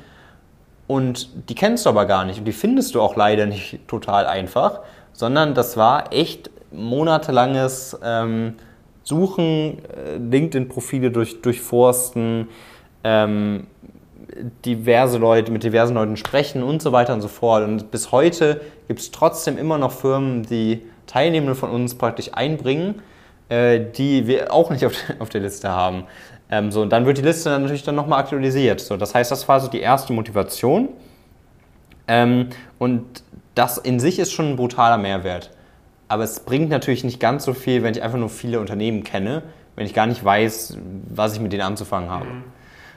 Und 0.87 1.49
die 1.49 1.55
kennst 1.55 1.87
du 1.87 1.91
aber 1.91 2.05
gar 2.05 2.25
nicht 2.25 2.39
und 2.39 2.45
die 2.45 2.53
findest 2.53 2.95
du 2.95 3.01
auch 3.01 3.17
leider 3.17 3.47
nicht 3.47 3.81
total 3.89 4.27
einfach, 4.27 4.81
sondern 5.13 5.55
das 5.55 5.77
war 5.77 6.13
echt 6.13 6.51
monatelanges 6.73 7.99
ähm, 8.03 8.57
Suchen, 9.03 9.79
äh, 9.79 10.17
LinkedIn-Profile 10.17 11.11
durch, 11.11 11.41
durchforsten, 11.41 12.49
ähm, 13.03 13.67
diverse 14.65 15.19
Leute, 15.19 15.53
mit 15.53 15.63
diversen 15.63 15.95
Leuten 15.95 16.17
sprechen 16.17 16.63
und 16.63 16.83
so 16.83 16.93
weiter 16.93 17.15
und 17.15 17.21
so 17.21 17.29
fort. 17.29 17.65
Und 17.65 17.91
bis 17.91 18.13
heute 18.13 18.61
gibt 18.89 19.01
es 19.01 19.11
trotzdem 19.11 19.59
immer 19.59 19.79
noch 19.79 19.93
Firmen, 19.93 20.43
die 20.43 20.83
Teilnehmende 21.07 21.55
von 21.55 21.71
uns 21.71 21.95
praktisch 21.95 22.31
einbringen, 22.33 23.03
äh, 23.49 23.81
die 23.81 24.27
wir 24.27 24.53
auch 24.53 24.71
nicht 24.71 24.85
auf, 24.85 24.95
auf 25.19 25.29
der 25.29 25.41
Liste 25.41 25.71
haben. 25.71 26.05
Ähm, 26.51 26.73
so, 26.73 26.83
und 26.83 26.91
dann 26.91 27.07
wird 27.07 27.19
die 27.19 27.23
Liste 27.23 27.51
dann 27.51 27.63
natürlich 27.63 27.85
dann 27.85 27.95
nochmal 27.95 28.21
aktualisiert. 28.21 28.81
So, 28.81 28.97
das 28.97 29.15
heißt, 29.15 29.31
das 29.31 29.49
war 29.49 29.61
so 29.61 29.69
die 29.69 29.81
erste 29.81 30.13
Motivation. 30.13 30.89
Ähm, 32.07 32.49
und 32.79 33.23
das 33.55 33.79
in 33.79 34.01
sich 34.01 34.19
ist 34.19 34.33
schon 34.33 34.51
ein 34.51 34.57
brutaler 34.57 34.99
Mehrwert. 34.99 35.51
Aber 36.09 36.25
es 36.25 36.41
bringt 36.41 36.69
natürlich 36.69 37.05
nicht 37.05 37.19
ganz 37.19 37.45
so 37.45 37.55
viel, 37.55 37.83
wenn 37.83 37.95
ich 37.95 38.03
einfach 38.03 38.19
nur 38.19 38.29
viele 38.29 38.61
Unternehmen 38.61 39.05
kenne, 39.05 39.43
wenn 39.75 39.87
ich 39.87 39.95
gar 39.95 40.07
nicht 40.07 40.25
weiß, 40.25 40.79
was 41.09 41.35
ich 41.35 41.41
mit 41.41 41.53
denen 41.53 41.63
anzufangen 41.63 42.11
habe. 42.11 42.27
Mhm. 42.27 42.45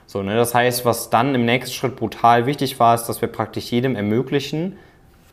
So, 0.08 0.22
ne, 0.22 0.36
das 0.36 0.54
heißt, 0.54 0.86
was 0.86 1.10
dann 1.10 1.34
im 1.34 1.44
nächsten 1.44 1.74
Schritt 1.74 1.96
brutal 1.96 2.46
wichtig 2.46 2.80
war, 2.80 2.94
ist, 2.94 3.04
dass 3.04 3.20
wir 3.20 3.28
praktisch 3.28 3.70
jedem 3.70 3.94
ermöglichen, 3.94 4.78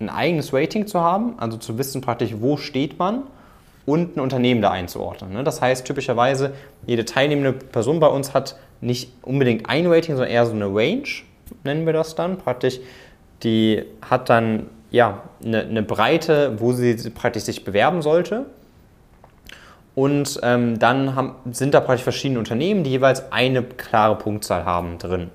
ein 0.01 0.09
eigenes 0.09 0.51
Rating 0.51 0.85
zu 0.85 0.99
haben, 0.99 1.35
also 1.39 1.55
zu 1.55 1.77
wissen 1.77 2.01
praktisch, 2.01 2.35
wo 2.41 2.57
steht 2.57 2.99
man 2.99 3.23
und 3.85 4.17
ein 4.17 4.19
Unternehmen 4.19 4.61
da 4.61 4.71
einzuordnen. 4.71 5.31
Ne? 5.31 5.45
Das 5.45 5.61
heißt, 5.61 5.87
typischerweise, 5.87 6.51
jede 6.85 7.05
teilnehmende 7.05 7.53
Person 7.53 8.01
bei 8.01 8.07
uns 8.07 8.33
hat 8.33 8.57
nicht 8.81 9.13
unbedingt 9.21 9.69
ein 9.69 9.87
Rating, 9.87 10.17
sondern 10.17 10.33
eher 10.33 10.45
so 10.45 10.51
eine 10.51 10.65
Range, 10.65 11.07
nennen 11.63 11.85
wir 11.85 11.93
das 11.93 12.15
dann. 12.15 12.37
Praktisch, 12.37 12.81
die 13.43 13.81
hat 14.01 14.27
dann 14.27 14.65
ja, 14.91 15.21
eine, 15.41 15.61
eine 15.61 15.83
Breite, 15.83 16.59
wo 16.59 16.73
sie 16.73 16.95
praktisch 17.11 17.43
sich 17.43 17.63
bewerben 17.63 18.01
sollte. 18.01 18.47
Und 19.95 20.39
ähm, 20.43 20.77
dann 20.77 21.15
haben, 21.15 21.35
sind 21.51 21.73
da 21.73 21.79
praktisch 21.79 22.03
verschiedene 22.03 22.37
Unternehmen, 22.37 22.83
die 22.83 22.91
jeweils 22.91 23.31
eine 23.31 23.63
klare 23.63 24.17
Punktzahl 24.17 24.65
haben 24.65 24.97
drin. 24.97 25.31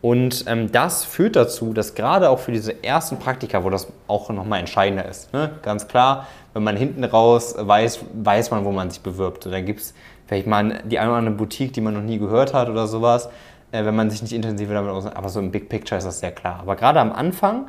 Und 0.00 0.46
ähm, 0.48 0.72
das 0.72 1.04
führt 1.04 1.36
dazu, 1.36 1.72
dass 1.72 1.94
gerade 1.94 2.28
auch 2.28 2.40
für 2.40 2.50
diese 2.50 2.82
ersten 2.82 3.18
Praktika, 3.18 3.62
wo 3.62 3.70
das 3.70 3.86
auch 4.08 4.30
nochmal 4.30 4.58
entscheidender 4.58 5.08
ist, 5.08 5.32
ne? 5.32 5.52
ganz 5.62 5.86
klar, 5.86 6.26
wenn 6.54 6.64
man 6.64 6.76
hinten 6.76 7.04
raus 7.04 7.54
weiß, 7.56 8.00
weiß 8.12 8.50
man, 8.50 8.64
wo 8.64 8.72
man 8.72 8.90
sich 8.90 9.00
bewirbt. 9.00 9.46
Dann 9.46 9.64
gibt 9.64 9.80
es 9.80 9.94
vielleicht 10.26 10.48
mal 10.48 10.80
die 10.84 10.98
eine 10.98 11.10
oder 11.10 11.18
andere 11.18 11.36
Boutique, 11.36 11.72
die 11.72 11.80
man 11.80 11.94
noch 11.94 12.02
nie 12.02 12.18
gehört 12.18 12.52
hat 12.52 12.68
oder 12.68 12.88
sowas, 12.88 13.28
äh, 13.70 13.84
wenn 13.84 13.94
man 13.94 14.10
sich 14.10 14.22
nicht 14.22 14.32
intensiv 14.32 14.68
damit 14.70 14.90
auseinandersetzt. 14.90 15.16
Aber 15.16 15.28
so 15.28 15.38
im 15.38 15.52
Big 15.52 15.68
Picture 15.68 15.98
ist 15.98 16.04
das 16.04 16.18
sehr 16.18 16.32
klar. 16.32 16.58
Aber 16.60 16.74
gerade 16.74 16.98
am 16.98 17.12
Anfang 17.12 17.68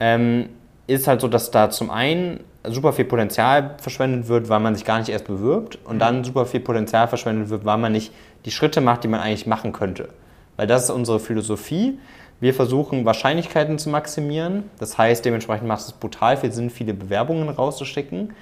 ähm, 0.00 0.50
ist 0.86 1.06
halt 1.06 1.20
so, 1.20 1.28
dass 1.28 1.50
da 1.50 1.70
zum 1.70 1.90
einen 1.90 2.40
super 2.66 2.92
viel 2.92 3.04
Potenzial 3.04 3.76
verschwendet 3.78 4.28
wird, 4.28 4.48
weil 4.48 4.60
man 4.60 4.74
sich 4.74 4.84
gar 4.84 4.98
nicht 4.98 5.08
erst 5.08 5.26
bewirbt 5.26 5.78
und 5.84 5.98
dann 5.98 6.18
mhm. 6.18 6.24
super 6.24 6.46
viel 6.46 6.60
Potenzial 6.60 7.08
verschwendet 7.08 7.50
wird, 7.50 7.64
weil 7.64 7.78
man 7.78 7.92
nicht 7.92 8.12
die 8.44 8.50
Schritte 8.50 8.80
macht, 8.80 9.04
die 9.04 9.08
man 9.08 9.20
eigentlich 9.20 9.46
machen 9.46 9.72
könnte. 9.72 10.08
Weil 10.56 10.66
das 10.66 10.84
ist 10.84 10.90
unsere 10.90 11.20
Philosophie. 11.20 11.98
Wir 12.40 12.54
versuchen 12.54 13.04
Wahrscheinlichkeiten 13.04 13.78
zu 13.78 13.88
maximieren. 13.90 14.64
Das 14.78 14.98
heißt, 14.98 15.24
dementsprechend 15.24 15.66
macht 15.66 15.80
es 15.80 15.92
brutal 15.92 16.36
viel 16.36 16.52
Sinn, 16.52 16.70
viele 16.70 16.94
Bewerbungen 16.94 17.48
rauszuschicken. 17.48 18.34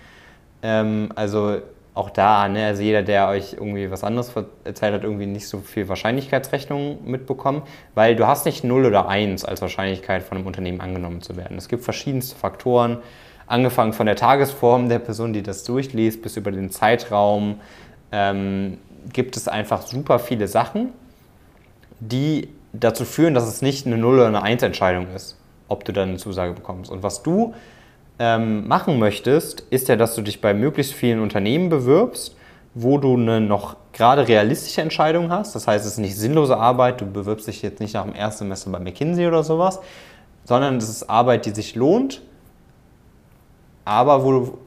Ähm, 0.63 1.11
also 1.15 1.59
auch 1.95 2.11
da, 2.11 2.49
ne, 2.49 2.67
also 2.67 2.83
jeder, 2.83 3.03
der 3.03 3.29
euch 3.29 3.53
irgendwie 3.53 3.91
was 3.91 4.03
anderes 4.03 4.33
erzählt 4.65 4.95
hat, 4.95 5.05
irgendwie 5.05 5.27
nicht 5.27 5.47
so 5.47 5.59
viel 5.59 5.89
Wahrscheinlichkeitsrechnung 5.89 7.05
mitbekommen, 7.05 7.63
weil 7.95 8.17
du 8.17 8.27
hast 8.27 8.47
nicht 8.47 8.65
0 8.65 8.87
oder 8.87 9.09
1 9.09 9.45
als 9.45 9.61
Wahrscheinlichkeit 9.61 10.23
von 10.23 10.39
einem 10.39 10.47
Unternehmen 10.47 10.81
angenommen 10.81 11.21
zu 11.21 11.37
werden. 11.37 11.59
Es 11.59 11.69
gibt 11.69 11.85
verschiedenste 11.85 12.35
Faktoren, 12.35 12.99
angefangen 13.47 13.93
von 13.93 14.07
der 14.07 14.17
Tagesform 14.17 14.89
der 14.89 15.01
Person, 15.01 15.35
die 15.35 15.43
das 15.43 15.65
durchliest, 15.65 16.23
bis 16.23 16.39
über 16.39 16.51
den 16.51 16.71
Zeitraum, 16.71 17.61
ähm, 18.11 18.79
gibt 19.13 19.37
es 19.37 19.47
einfach 19.49 19.83
super 19.83 20.19
viele 20.19 20.49
Sachen, 20.49 20.91
die 22.01 22.49
dazu 22.73 23.05
führen, 23.05 23.35
dass 23.35 23.47
es 23.47 23.61
nicht 23.61 23.87
eine 23.87 23.99
0 23.99 24.15
oder 24.15 24.29
eine 24.29 24.43
1 24.43 24.63
Entscheidung 24.63 25.09
ist, 25.15 25.37
ob 25.69 25.85
du 25.85 25.93
dann 25.93 26.11
eine 26.11 26.19
Zusage 26.19 26.55
bekommst. 26.55 26.91
Und 26.91 27.03
was 27.03 27.23
du 27.23 27.53
ähm, 28.19 28.69
machen 28.69 28.99
möchtest, 28.99 29.61
ist 29.71 29.89
ja, 29.89 29.97
dass 29.97 30.15
du 30.15 30.23
dich 30.23 30.41
bei 30.41 30.55
möglichst 30.55 30.93
vielen 30.93 31.21
Unternehmen 31.21 31.69
bewirbst, 31.69 32.37
wo 32.75 32.99
du 32.99 33.17
eine 33.17 33.41
noch 33.41 33.77
gerade 33.93 34.27
realistische 34.29 34.81
Entscheidung 34.81 35.31
hast. 35.31 35.55
Das 35.55 35.67
heißt, 35.67 35.85
es 35.85 35.93
ist 35.93 35.99
nicht 35.99 36.17
sinnlose 36.17 36.57
Arbeit, 36.57 37.01
du 37.01 37.07
bewirbst 37.07 37.47
dich 37.47 37.63
jetzt 37.63 37.81
nicht 37.81 37.95
nach 37.95 38.05
dem 38.05 38.15
ersten 38.15 38.45
Semester 38.45 38.71
bei 38.71 38.79
McKinsey 38.79 39.27
oder 39.27 39.43
sowas, 39.43 39.81
sondern 40.45 40.77
es 40.77 40.89
ist 40.89 41.11
Arbeit, 41.11 41.47
die 41.47 41.51
sich 41.51 41.75
lohnt, 41.75 42.23
aber 43.85 44.25
wo 44.25 44.31
du 44.33 44.59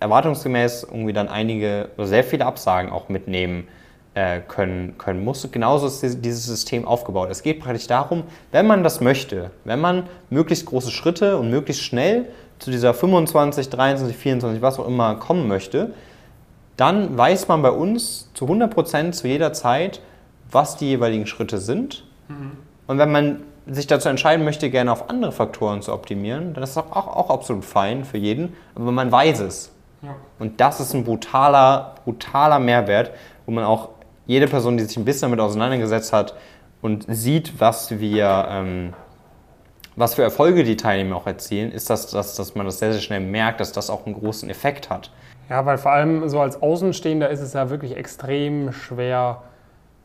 erwartungsgemäß 0.00 0.84
irgendwie 0.90 1.12
dann 1.12 1.28
einige 1.28 1.88
sehr 1.98 2.24
viele 2.24 2.44
Absagen 2.44 2.90
auch 2.90 3.08
mitnehmen 3.08 3.66
äh, 4.14 4.40
können, 4.40 4.98
können 4.98 5.24
musst. 5.24 5.50
Genauso 5.52 5.86
ist 5.86 6.24
dieses 6.24 6.44
System 6.44 6.86
aufgebaut. 6.86 7.28
Es 7.30 7.42
geht 7.42 7.60
praktisch 7.60 7.86
darum, 7.86 8.24
wenn 8.52 8.66
man 8.66 8.82
das 8.82 9.00
möchte, 9.00 9.50
wenn 9.64 9.80
man 9.80 10.04
möglichst 10.30 10.66
große 10.66 10.90
Schritte 10.90 11.38
und 11.38 11.50
möglichst 11.50 11.82
schnell 11.82 12.26
zu 12.58 12.70
dieser 12.70 12.94
25, 12.94 13.68
23, 13.68 14.16
24, 14.16 14.62
was 14.62 14.78
auch 14.78 14.86
immer 14.86 15.16
kommen 15.16 15.48
möchte, 15.48 15.92
dann 16.76 17.16
weiß 17.16 17.48
man 17.48 17.62
bei 17.62 17.70
uns 17.70 18.30
zu 18.34 18.46
100% 18.46 19.12
zu 19.12 19.28
jeder 19.28 19.52
Zeit, 19.52 20.00
was 20.50 20.76
die 20.76 20.86
jeweiligen 20.86 21.26
Schritte 21.26 21.58
sind. 21.58 22.04
Mhm. 22.28 22.52
Und 22.86 22.98
wenn 22.98 23.10
man 23.10 23.42
sich 23.66 23.86
dazu 23.86 24.08
entscheiden 24.08 24.44
möchte, 24.44 24.70
gerne 24.70 24.92
auf 24.92 25.10
andere 25.10 25.32
Faktoren 25.32 25.82
zu 25.82 25.92
optimieren, 25.92 26.54
dann 26.54 26.62
ist 26.62 26.76
das 26.76 26.84
auch, 26.86 27.08
auch 27.08 27.30
absolut 27.30 27.64
fein 27.64 28.04
für 28.04 28.18
jeden, 28.18 28.54
aber 28.74 28.92
man 28.92 29.10
weiß 29.10 29.40
es. 29.40 29.72
Ja. 30.02 30.14
Und 30.38 30.60
das 30.60 30.80
ist 30.80 30.94
ein 30.94 31.04
brutaler, 31.04 31.96
brutaler 32.04 32.58
Mehrwert, 32.58 33.10
wo 33.44 33.52
man 33.52 33.64
auch 33.64 33.88
jede 34.26 34.46
Person, 34.46 34.76
die 34.76 34.84
sich 34.84 34.96
ein 34.96 35.04
bisschen 35.04 35.30
damit 35.30 35.40
auseinandergesetzt 35.40 36.12
hat 36.12 36.34
und 36.82 37.06
sieht, 37.08 37.60
was 37.60 37.98
wir, 37.98 38.46
ähm, 38.50 38.92
was 39.96 40.14
für 40.14 40.22
Erfolge 40.22 40.62
die 40.62 40.76
Teilnehmer 40.76 41.16
auch 41.16 41.26
erzielen, 41.26 41.72
ist, 41.72 41.90
das, 41.90 42.10
dass, 42.10 42.36
dass 42.36 42.54
man 42.54 42.66
das 42.66 42.78
sehr, 42.78 42.92
sehr 42.92 43.00
schnell 43.00 43.20
merkt, 43.20 43.60
dass 43.60 43.72
das 43.72 43.90
auch 43.90 44.06
einen 44.06 44.14
großen 44.14 44.48
Effekt 44.50 44.90
hat. 44.90 45.10
Ja, 45.48 45.64
weil 45.64 45.78
vor 45.78 45.92
allem 45.92 46.28
so 46.28 46.40
als 46.40 46.60
Außenstehender 46.60 47.30
ist 47.30 47.40
es 47.40 47.52
ja 47.52 47.70
wirklich 47.70 47.96
extrem 47.96 48.72
schwer, 48.72 49.42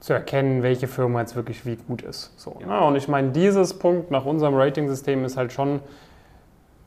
zu 0.02 0.14
erkennen, 0.14 0.64
welche 0.64 0.88
Firma 0.88 1.22
jetzt 1.22 1.36
wirklich 1.36 1.66
wie 1.66 1.76
gut 1.76 2.02
ist. 2.02 2.34
So, 2.36 2.58
ne? 2.66 2.82
Und 2.82 2.96
ich 2.96 3.08
meine, 3.08 3.30
dieses 3.30 3.76
Punkt 3.76 4.10
nach 4.10 4.26
unserem 4.26 4.56
Rating-System 4.56 5.24
ist 5.24 5.38
halt 5.38 5.54
schon 5.54 5.80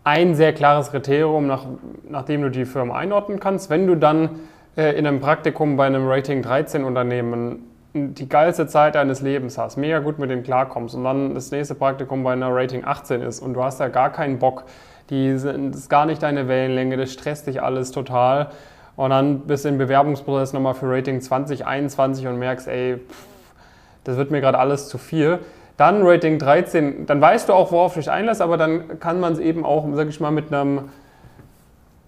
ein 0.02 0.34
sehr 0.34 0.52
klares 0.52 0.90
Kriterium, 0.90 1.46
nach, 1.46 1.64
nachdem 2.08 2.42
du 2.42 2.50
die 2.50 2.64
Firma 2.64 2.96
einordnen 2.96 3.38
kannst. 3.38 3.70
Wenn 3.70 3.86
du 3.86 3.94
dann 3.94 4.40
äh, 4.76 4.98
in 4.98 5.06
einem 5.06 5.20
Praktikum 5.20 5.76
bei 5.76 5.86
einem 5.86 6.08
Rating 6.08 6.42
13 6.42 6.82
Unternehmen 6.82 7.70
die 7.94 8.28
geilste 8.28 8.66
Zeit 8.66 8.96
deines 8.96 9.20
Lebens 9.20 9.56
hast, 9.56 9.76
mega 9.76 10.00
gut 10.00 10.18
mit 10.18 10.28
dem 10.28 10.42
klarkommst 10.42 10.94
und 10.94 11.04
dann 11.04 11.34
das 11.34 11.50
nächste 11.52 11.76
Praktikum 11.76 12.24
bei 12.24 12.32
einer 12.32 12.48
Rating 12.54 12.84
18 12.84 13.22
ist 13.22 13.40
und 13.40 13.54
du 13.54 13.62
hast 13.62 13.78
da 13.78 13.88
gar 13.88 14.10
keinen 14.10 14.40
Bock, 14.40 14.64
die 15.10 15.38
sind, 15.38 15.72
das 15.72 15.82
ist 15.82 15.90
gar 15.90 16.04
nicht 16.04 16.22
deine 16.22 16.48
Wellenlänge, 16.48 16.96
das 16.96 17.12
stresst 17.12 17.46
dich 17.46 17.62
alles 17.62 17.92
total 17.92 18.50
und 18.96 19.10
dann 19.10 19.40
bist 19.40 19.64
du 19.64 19.68
im 19.68 19.78
Bewerbungsprozess 19.78 20.52
nochmal 20.52 20.74
für 20.74 20.90
Rating 20.90 21.20
2021 21.20 22.26
und 22.26 22.38
merkst, 22.38 22.66
ey, 22.68 22.98
pff, 22.98 23.26
das 24.04 24.16
wird 24.16 24.30
mir 24.30 24.40
gerade 24.40 24.58
alles 24.58 24.88
zu 24.88 24.98
viel. 24.98 25.40
Dann 25.76 26.06
Rating 26.06 26.38
13, 26.38 27.06
dann 27.06 27.20
weißt 27.20 27.48
du 27.48 27.52
auch, 27.52 27.72
worauf 27.72 27.94
du 27.94 28.00
dich 28.00 28.10
einlässt, 28.10 28.40
aber 28.40 28.56
dann 28.56 29.00
kann 29.00 29.18
man 29.18 29.32
es 29.32 29.40
eben 29.40 29.64
auch, 29.64 29.84
sag 29.94 30.08
ich 30.08 30.20
mal, 30.20 30.30
mit 30.30 30.52
einem, 30.52 30.90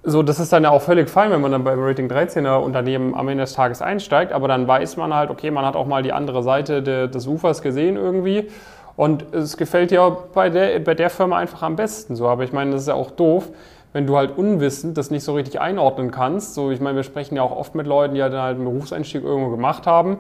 so, 0.09 0.23
das 0.23 0.39
ist 0.39 0.53
dann 0.53 0.63
ja 0.63 0.71
auch 0.71 0.83
völlig 0.83 1.11
fein, 1.11 1.33
wenn 1.33 1.41
man 1.41 1.51
dann 1.51 1.65
beim 1.65 1.83
Rating 1.83 2.09
13er 2.09 2.59
Unternehmen 2.59 3.15
am 3.17 3.27
Ende 3.29 3.43
des 3.43 3.55
Tages 3.55 3.83
einsteigt, 3.83 4.33
aber 4.33 4.47
dann 4.47 4.69
weiß 4.69 4.97
man 4.97 5.13
halt, 5.13 5.31
okay, 5.31 5.51
man 5.51 5.67
hat 5.67 5.75
auch 5.75 5.87
mal 5.87 6.05
die 6.05 6.13
andere 6.13 6.45
Seite 6.45 6.81
de, 6.81 7.09
des 7.09 7.27
Ufers 7.27 7.61
gesehen 7.61 7.97
irgendwie 7.97 8.49
und 8.95 9.35
es 9.35 9.57
gefällt 9.57 9.91
dir 9.91 10.17
bei 10.33 10.49
der, 10.49 10.79
bei 10.79 10.95
der 10.95 11.11
Firma 11.11 11.39
einfach 11.39 11.63
am 11.63 11.75
besten 11.75 12.15
so, 12.15 12.29
aber 12.29 12.45
ich 12.45 12.53
meine, 12.53 12.71
das 12.71 12.83
ist 12.83 12.89
ja 12.89 12.95
auch 12.95 13.11
doof, 13.11 13.49
wenn 13.93 14.07
du 14.07 14.17
halt 14.17 14.39
unwissend 14.39 14.97
das 14.97 15.11
nicht 15.11 15.25
so 15.25 15.35
richtig 15.35 15.59
einordnen 15.59 16.11
kannst. 16.11 16.55
So, 16.55 16.71
ich 16.71 16.81
meine, 16.81 16.97
wir 16.97 17.03
sprechen 17.03 17.35
ja 17.35 17.43
auch 17.43 17.57
oft 17.57 17.75
mit 17.75 17.87
Leuten, 17.87 18.15
die 18.15 18.23
halt 18.23 18.35
halt 18.35 18.57
einen 18.57 18.65
Berufseinstieg 18.65 19.25
irgendwo 19.25 19.51
gemacht 19.51 19.87
haben 19.87 20.19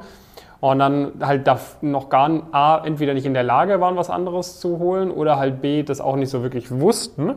und 0.60 0.78
dann 0.78 1.12
halt 1.20 1.48
noch 1.82 2.08
gar 2.08 2.30
A, 2.52 2.82
entweder 2.84 3.14
nicht 3.14 3.26
in 3.26 3.34
der 3.34 3.42
Lage 3.42 3.80
waren, 3.80 3.96
was 3.96 4.08
anderes 4.08 4.58
zu 4.58 4.78
holen 4.78 5.10
oder 5.10 5.38
halt 5.38 5.60
B, 5.60 5.82
das 5.82 6.00
auch 6.00 6.16
nicht 6.16 6.30
so 6.30 6.42
wirklich 6.42 6.70
wussten. 6.70 7.34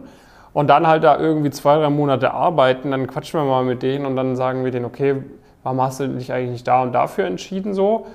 Und 0.59 0.67
dann 0.67 0.87
halt 0.87 1.05
da 1.05 1.17
irgendwie 1.17 1.51
zwei, 1.51 1.77
drei 1.77 1.89
Monate 1.89 2.33
arbeiten, 2.33 2.91
dann 2.91 3.07
quatschen 3.07 3.39
wir 3.39 3.45
mal 3.45 3.63
mit 3.63 3.81
denen 3.81 4.05
und 4.05 4.17
dann 4.17 4.35
sagen 4.35 4.65
wir 4.65 4.71
denen, 4.71 4.83
okay, 4.83 5.23
warum 5.63 5.81
hast 5.81 6.01
du 6.01 6.09
dich 6.09 6.33
eigentlich 6.33 6.51
nicht 6.51 6.67
da 6.67 6.81
und 6.83 6.91
dafür 6.91 7.27
entschieden 7.27 7.73
so? 7.73 8.07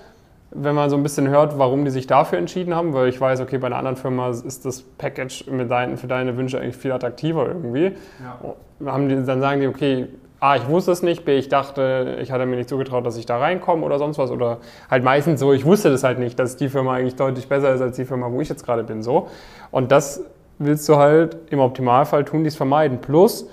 wenn 0.56 0.74
man 0.74 0.90
so 0.90 0.96
ein 0.96 1.02
bisschen 1.02 1.26
hört, 1.28 1.58
warum 1.58 1.86
die 1.86 1.90
sich 1.90 2.06
dafür 2.06 2.38
entschieden 2.38 2.74
haben, 2.74 2.92
weil 2.92 3.08
ich 3.08 3.18
weiß, 3.18 3.40
okay, 3.40 3.56
bei 3.56 3.66
einer 3.66 3.76
anderen 3.76 3.96
Firma 3.96 4.28
ist 4.28 4.64
das 4.66 4.82
Package 4.82 5.46
mit 5.48 5.70
deinen, 5.70 5.96
für 5.96 6.06
deine 6.06 6.36
Wünsche 6.36 6.60
eigentlich 6.60 6.76
viel 6.76 6.92
attraktiver 6.92 7.48
irgendwie. 7.48 7.92
Ja. 8.22 8.92
Haben 8.92 9.08
die, 9.08 9.16
dann 9.16 9.40
sagen 9.40 9.62
die, 9.62 9.66
okay, 9.66 10.06
A, 10.38 10.56
ich 10.56 10.68
wusste 10.68 10.92
es 10.92 11.02
nicht, 11.02 11.24
B, 11.24 11.38
ich 11.38 11.48
dachte, 11.48 12.18
ich 12.20 12.30
hatte 12.30 12.44
mir 12.44 12.56
nicht 12.56 12.68
zugetraut, 12.68 13.06
dass 13.06 13.16
ich 13.16 13.24
da 13.24 13.38
reinkomme 13.38 13.84
oder 13.84 13.98
sonst 13.98 14.18
was. 14.18 14.30
Oder 14.30 14.58
halt 14.90 15.02
meistens 15.02 15.40
so, 15.40 15.54
ich 15.54 15.64
wusste 15.64 15.90
das 15.90 16.04
halt 16.04 16.18
nicht, 16.18 16.38
dass 16.38 16.56
die 16.56 16.68
Firma 16.68 16.92
eigentlich 16.92 17.16
deutlich 17.16 17.48
besser 17.48 17.74
ist 17.74 17.80
als 17.80 17.96
die 17.96 18.04
Firma, 18.04 18.30
wo 18.30 18.42
ich 18.42 18.50
jetzt 18.50 18.64
gerade 18.64 18.84
bin. 18.84 19.02
So. 19.02 19.28
Und 19.70 19.90
das 19.90 20.22
willst 20.58 20.88
du 20.88 20.96
halt 20.96 21.36
im 21.50 21.60
Optimalfall 21.60 22.24
tun, 22.24 22.44
dies 22.44 22.56
vermeiden. 22.56 23.00
Plus, 23.00 23.46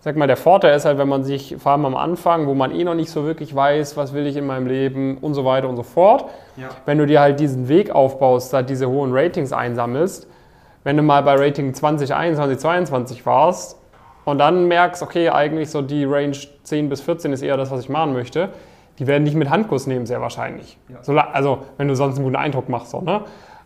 sag 0.00 0.16
mal, 0.16 0.26
der 0.26 0.36
Vorteil 0.36 0.76
ist 0.76 0.84
halt, 0.84 0.98
wenn 0.98 1.08
man 1.08 1.24
sich 1.24 1.56
vor 1.58 1.72
allem 1.72 1.84
am 1.84 1.96
Anfang, 1.96 2.46
wo 2.46 2.54
man 2.54 2.72
eh 2.74 2.84
noch 2.84 2.94
nicht 2.94 3.10
so 3.10 3.24
wirklich 3.24 3.54
weiß, 3.54 3.96
was 3.96 4.14
will 4.14 4.26
ich 4.26 4.36
in 4.36 4.46
meinem 4.46 4.66
Leben 4.66 5.18
und 5.18 5.34
so 5.34 5.44
weiter 5.44 5.68
und 5.68 5.76
so 5.76 5.82
fort, 5.82 6.26
ja. 6.56 6.68
wenn 6.86 6.98
du 6.98 7.06
dir 7.06 7.20
halt 7.20 7.40
diesen 7.40 7.68
Weg 7.68 7.90
aufbaust, 7.90 8.52
da 8.52 8.62
diese 8.62 8.88
hohen 8.88 9.12
Ratings 9.12 9.52
einsammelst, 9.52 10.26
wenn 10.84 10.96
du 10.96 11.02
mal 11.02 11.22
bei 11.22 11.34
Rating 11.34 11.74
2021, 11.74 12.58
22 12.58 13.26
warst 13.26 13.78
und 14.24 14.38
dann 14.38 14.66
merkst, 14.66 15.02
okay, 15.02 15.28
eigentlich 15.28 15.70
so 15.70 15.82
die 15.82 16.04
Range 16.04 16.36
10 16.62 16.88
bis 16.88 17.02
14 17.02 17.32
ist 17.32 17.42
eher 17.42 17.56
das, 17.56 17.70
was 17.70 17.80
ich 17.80 17.88
machen 17.88 18.14
möchte, 18.14 18.48
die 18.98 19.06
werden 19.06 19.24
dich 19.24 19.34
mit 19.34 19.50
Handkuss 19.50 19.86
nehmen, 19.86 20.06
sehr 20.06 20.20
wahrscheinlich. 20.20 20.78
Ja. 20.88 21.30
also, 21.32 21.60
wenn 21.78 21.88
du 21.88 21.94
sonst 21.94 22.16
einen 22.16 22.24
guten 22.24 22.36
Eindruck 22.36 22.68
machst, 22.68 22.90
so, 22.90 23.00
ne? 23.00 23.22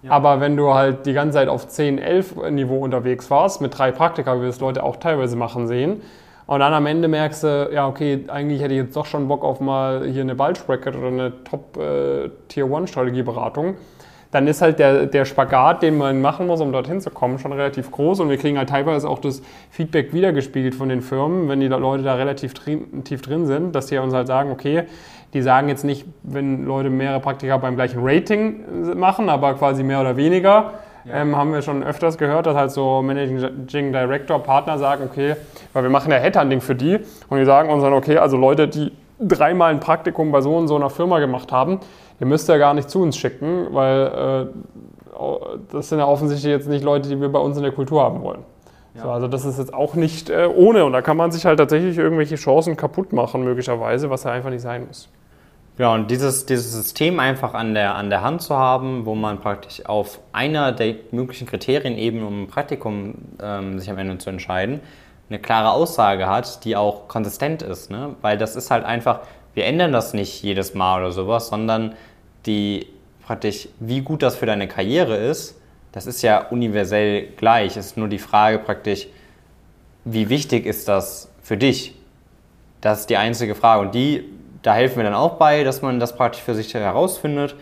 Aber 0.08 0.40
wenn 0.40 0.56
du 0.56 0.74
halt 0.74 1.06
die 1.06 1.12
ganze 1.12 1.38
Zeit 1.38 1.48
auf 1.48 1.68
10, 1.68 1.98
11 1.98 2.50
Niveau 2.50 2.78
unterwegs 2.78 3.30
warst, 3.30 3.60
mit 3.60 3.76
drei 3.78 3.90
Praktika, 3.90 4.36
wie 4.36 4.42
wir 4.42 4.48
es 4.48 4.60
Leute 4.60 4.82
auch 4.82 4.96
teilweise 4.96 5.36
machen 5.36 5.66
sehen, 5.66 6.02
und 6.46 6.60
dann 6.60 6.74
am 6.74 6.84
Ende 6.84 7.08
merkst 7.08 7.42
du, 7.42 7.70
ja, 7.72 7.88
okay, 7.88 8.24
eigentlich 8.28 8.60
hätte 8.60 8.74
ich 8.74 8.80
jetzt 8.80 8.96
doch 8.96 9.06
schon 9.06 9.28
Bock 9.28 9.44
auf 9.44 9.60
mal 9.60 10.04
hier 10.06 10.22
eine 10.22 10.34
Bulge 10.34 10.60
Bracket 10.66 10.94
oder 10.94 11.08
eine 11.08 11.32
Top 11.44 11.78
äh, 11.78 12.28
Tier 12.48 12.66
1 12.66 12.90
Strategieberatung. 12.90 13.76
Dann 14.30 14.46
ist 14.48 14.60
halt 14.60 14.78
der, 14.78 15.06
der 15.06 15.24
Spagat, 15.24 15.82
den 15.82 15.96
man 15.96 16.20
machen 16.20 16.48
muss, 16.48 16.60
um 16.60 16.72
dorthin 16.72 17.00
zu 17.00 17.10
kommen, 17.10 17.38
schon 17.38 17.52
relativ 17.52 17.90
groß. 17.90 18.20
Und 18.20 18.28
wir 18.28 18.36
kriegen 18.36 18.58
halt 18.58 18.68
teilweise 18.68 19.08
auch 19.08 19.20
das 19.20 19.42
Feedback 19.70 20.12
wiedergespiegelt 20.12 20.74
von 20.74 20.88
den 20.88 21.02
Firmen, 21.02 21.48
wenn 21.48 21.60
die 21.60 21.68
Leute 21.68 22.02
da 22.02 22.14
relativ 22.14 22.52
drin, 22.52 23.04
tief 23.04 23.22
drin 23.22 23.46
sind, 23.46 23.74
dass 23.74 23.86
die 23.86 23.96
uns 23.96 24.12
halt 24.12 24.26
sagen, 24.26 24.50
okay, 24.50 24.82
die 25.34 25.42
sagen 25.42 25.68
jetzt 25.68 25.84
nicht, 25.84 26.06
wenn 26.22 26.64
Leute 26.64 26.90
mehrere 26.90 27.20
Praktika 27.20 27.56
beim 27.58 27.74
gleichen 27.74 27.98
Rating 28.02 28.96
machen, 28.96 29.28
aber 29.28 29.54
quasi 29.54 29.82
mehr 29.82 30.00
oder 30.00 30.16
weniger, 30.16 30.74
ja. 31.04 31.16
ähm, 31.16 31.36
haben 31.36 31.52
wir 31.52 31.60
schon 31.60 31.82
öfters 31.82 32.16
gehört, 32.16 32.46
dass 32.46 32.56
halt 32.56 32.70
so 32.70 33.02
Managing 33.02 33.92
Director, 33.92 34.38
Partner 34.38 34.78
sagen, 34.78 35.04
okay, 35.10 35.34
weil 35.72 35.82
wir 35.82 35.90
machen 35.90 36.10
ja 36.12 36.18
Headhunting 36.18 36.60
für 36.60 36.76
die 36.76 37.00
und 37.28 37.38
die 37.38 37.44
sagen 37.44 37.68
uns 37.68 37.82
dann, 37.82 37.92
okay, 37.92 38.16
also 38.16 38.36
Leute, 38.36 38.68
die 38.68 38.92
dreimal 39.18 39.72
ein 39.72 39.80
Praktikum 39.80 40.30
bei 40.32 40.40
so 40.40 40.56
und 40.56 40.68
so 40.68 40.76
einer 40.76 40.90
Firma 40.90 41.18
gemacht 41.18 41.50
haben, 41.52 41.80
ihr 42.20 42.26
müsst 42.26 42.48
ja 42.48 42.56
gar 42.56 42.72
nicht 42.74 42.88
zu 42.88 43.02
uns 43.02 43.16
schicken, 43.16 43.66
weil 43.72 44.46
äh, 44.46 44.46
das 45.72 45.88
sind 45.88 45.98
ja 45.98 46.06
offensichtlich 46.06 46.50
jetzt 46.50 46.68
nicht 46.68 46.84
Leute, 46.84 47.08
die 47.08 47.20
wir 47.20 47.28
bei 47.28 47.38
uns 47.38 47.56
in 47.56 47.62
der 47.62 47.72
Kultur 47.72 48.02
haben 48.02 48.22
wollen. 48.22 48.44
Ja. 48.94 49.02
So, 49.02 49.10
also 49.10 49.28
das 49.28 49.44
ist 49.44 49.58
jetzt 49.58 49.74
auch 49.74 49.94
nicht 49.94 50.30
äh, 50.30 50.48
ohne 50.54 50.84
und 50.84 50.92
da 50.92 51.02
kann 51.02 51.16
man 51.16 51.32
sich 51.32 51.44
halt 51.44 51.58
tatsächlich 51.58 51.98
irgendwelche 51.98 52.36
Chancen 52.36 52.76
kaputt 52.76 53.12
machen 53.12 53.42
möglicherweise, 53.42 54.08
was 54.10 54.22
ja 54.22 54.30
einfach 54.30 54.50
nicht 54.50 54.62
sein 54.62 54.86
muss. 54.86 55.08
Ja, 55.76 55.92
und 55.92 56.08
dieses, 56.08 56.46
dieses 56.46 56.72
System 56.72 57.18
einfach 57.18 57.52
an 57.52 57.74
der, 57.74 57.96
an 57.96 58.08
der 58.08 58.22
Hand 58.22 58.42
zu 58.42 58.56
haben, 58.56 59.06
wo 59.06 59.16
man 59.16 59.40
praktisch 59.40 59.84
auf 59.86 60.20
einer 60.32 60.70
der 60.70 60.94
möglichen 61.10 61.48
Kriterien 61.48 61.98
eben, 61.98 62.24
um 62.24 62.44
ein 62.44 62.46
Praktikum 62.46 63.14
ähm, 63.42 63.80
sich 63.80 63.90
am 63.90 63.98
Ende 63.98 64.18
zu 64.18 64.30
entscheiden, 64.30 64.80
eine 65.28 65.40
klare 65.40 65.70
Aussage 65.70 66.28
hat, 66.28 66.64
die 66.64 66.76
auch 66.76 67.08
konsistent 67.08 67.62
ist. 67.62 67.90
Ne? 67.90 68.14
Weil 68.20 68.38
das 68.38 68.54
ist 68.54 68.70
halt 68.70 68.84
einfach, 68.84 69.20
wir 69.54 69.64
ändern 69.64 69.90
das 69.90 70.14
nicht 70.14 70.44
jedes 70.44 70.74
Mal 70.74 71.00
oder 71.00 71.10
sowas, 71.10 71.48
sondern 71.48 71.94
die 72.46 72.86
praktisch, 73.26 73.68
wie 73.80 74.02
gut 74.02 74.22
das 74.22 74.36
für 74.36 74.46
deine 74.46 74.68
Karriere 74.68 75.16
ist, 75.16 75.60
das 75.90 76.06
ist 76.06 76.22
ja 76.22 76.38
universell 76.50 77.28
gleich. 77.36 77.76
Es 77.76 77.86
ist 77.86 77.96
nur 77.96 78.08
die 78.08 78.18
Frage 78.18 78.58
praktisch, 78.58 79.08
wie 80.04 80.28
wichtig 80.28 80.66
ist 80.66 80.86
das 80.86 81.30
für 81.42 81.56
dich? 81.56 81.96
Das 82.80 83.00
ist 83.00 83.10
die 83.10 83.16
einzige 83.16 83.54
Frage. 83.54 83.80
Und 83.80 83.94
die 83.94 84.24
da 84.64 84.74
helfen 84.74 84.96
wir 84.96 85.04
dann 85.04 85.14
auch 85.14 85.34
bei, 85.34 85.62
dass 85.62 85.82
man 85.82 86.00
das 86.00 86.16
praktisch 86.16 86.42
für 86.42 86.54
sich 86.54 86.72
herausfindet. 86.74 87.54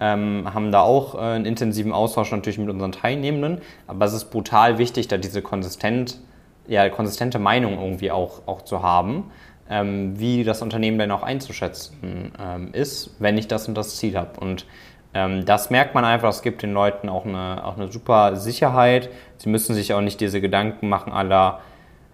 Ähm, 0.00 0.48
haben 0.52 0.72
da 0.72 0.80
auch 0.80 1.14
äh, 1.14 1.18
einen 1.18 1.46
intensiven 1.46 1.92
Austausch 1.92 2.30
natürlich 2.30 2.58
mit 2.58 2.70
unseren 2.70 2.92
Teilnehmenden. 2.92 3.60
Aber 3.86 4.06
es 4.06 4.12
ist 4.12 4.26
brutal 4.26 4.78
wichtig, 4.78 5.08
da 5.08 5.18
diese 5.18 5.42
konsistent, 5.42 6.20
ja, 6.66 6.88
konsistente 6.88 7.38
Meinung 7.38 7.74
irgendwie 7.78 8.10
auch, 8.10 8.42
auch 8.46 8.62
zu 8.62 8.82
haben, 8.82 9.30
ähm, 9.68 10.18
wie 10.18 10.44
das 10.44 10.62
Unternehmen 10.62 10.98
dann 10.98 11.10
auch 11.10 11.24
einzuschätzen 11.24 12.32
ähm, 12.40 12.72
ist, 12.72 13.16
wenn 13.18 13.36
ich 13.36 13.48
das 13.48 13.66
und 13.66 13.74
das 13.74 13.96
Ziel 13.96 14.16
habe. 14.16 14.38
Und 14.38 14.64
ähm, 15.12 15.44
das 15.44 15.70
merkt 15.70 15.94
man 15.94 16.04
einfach, 16.04 16.28
es 16.28 16.42
gibt 16.42 16.62
den 16.62 16.72
Leuten 16.72 17.08
auch 17.08 17.24
eine, 17.24 17.64
auch 17.64 17.76
eine 17.76 17.90
super 17.90 18.36
Sicherheit. 18.36 19.08
Sie 19.38 19.48
müssen 19.48 19.74
sich 19.74 19.92
auch 19.92 20.00
nicht 20.00 20.20
diese 20.20 20.40
Gedanken 20.40 20.88
machen 20.88 21.12
aller, 21.12 21.60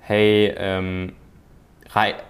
hey, 0.01 0.55
ähm, 0.57 1.13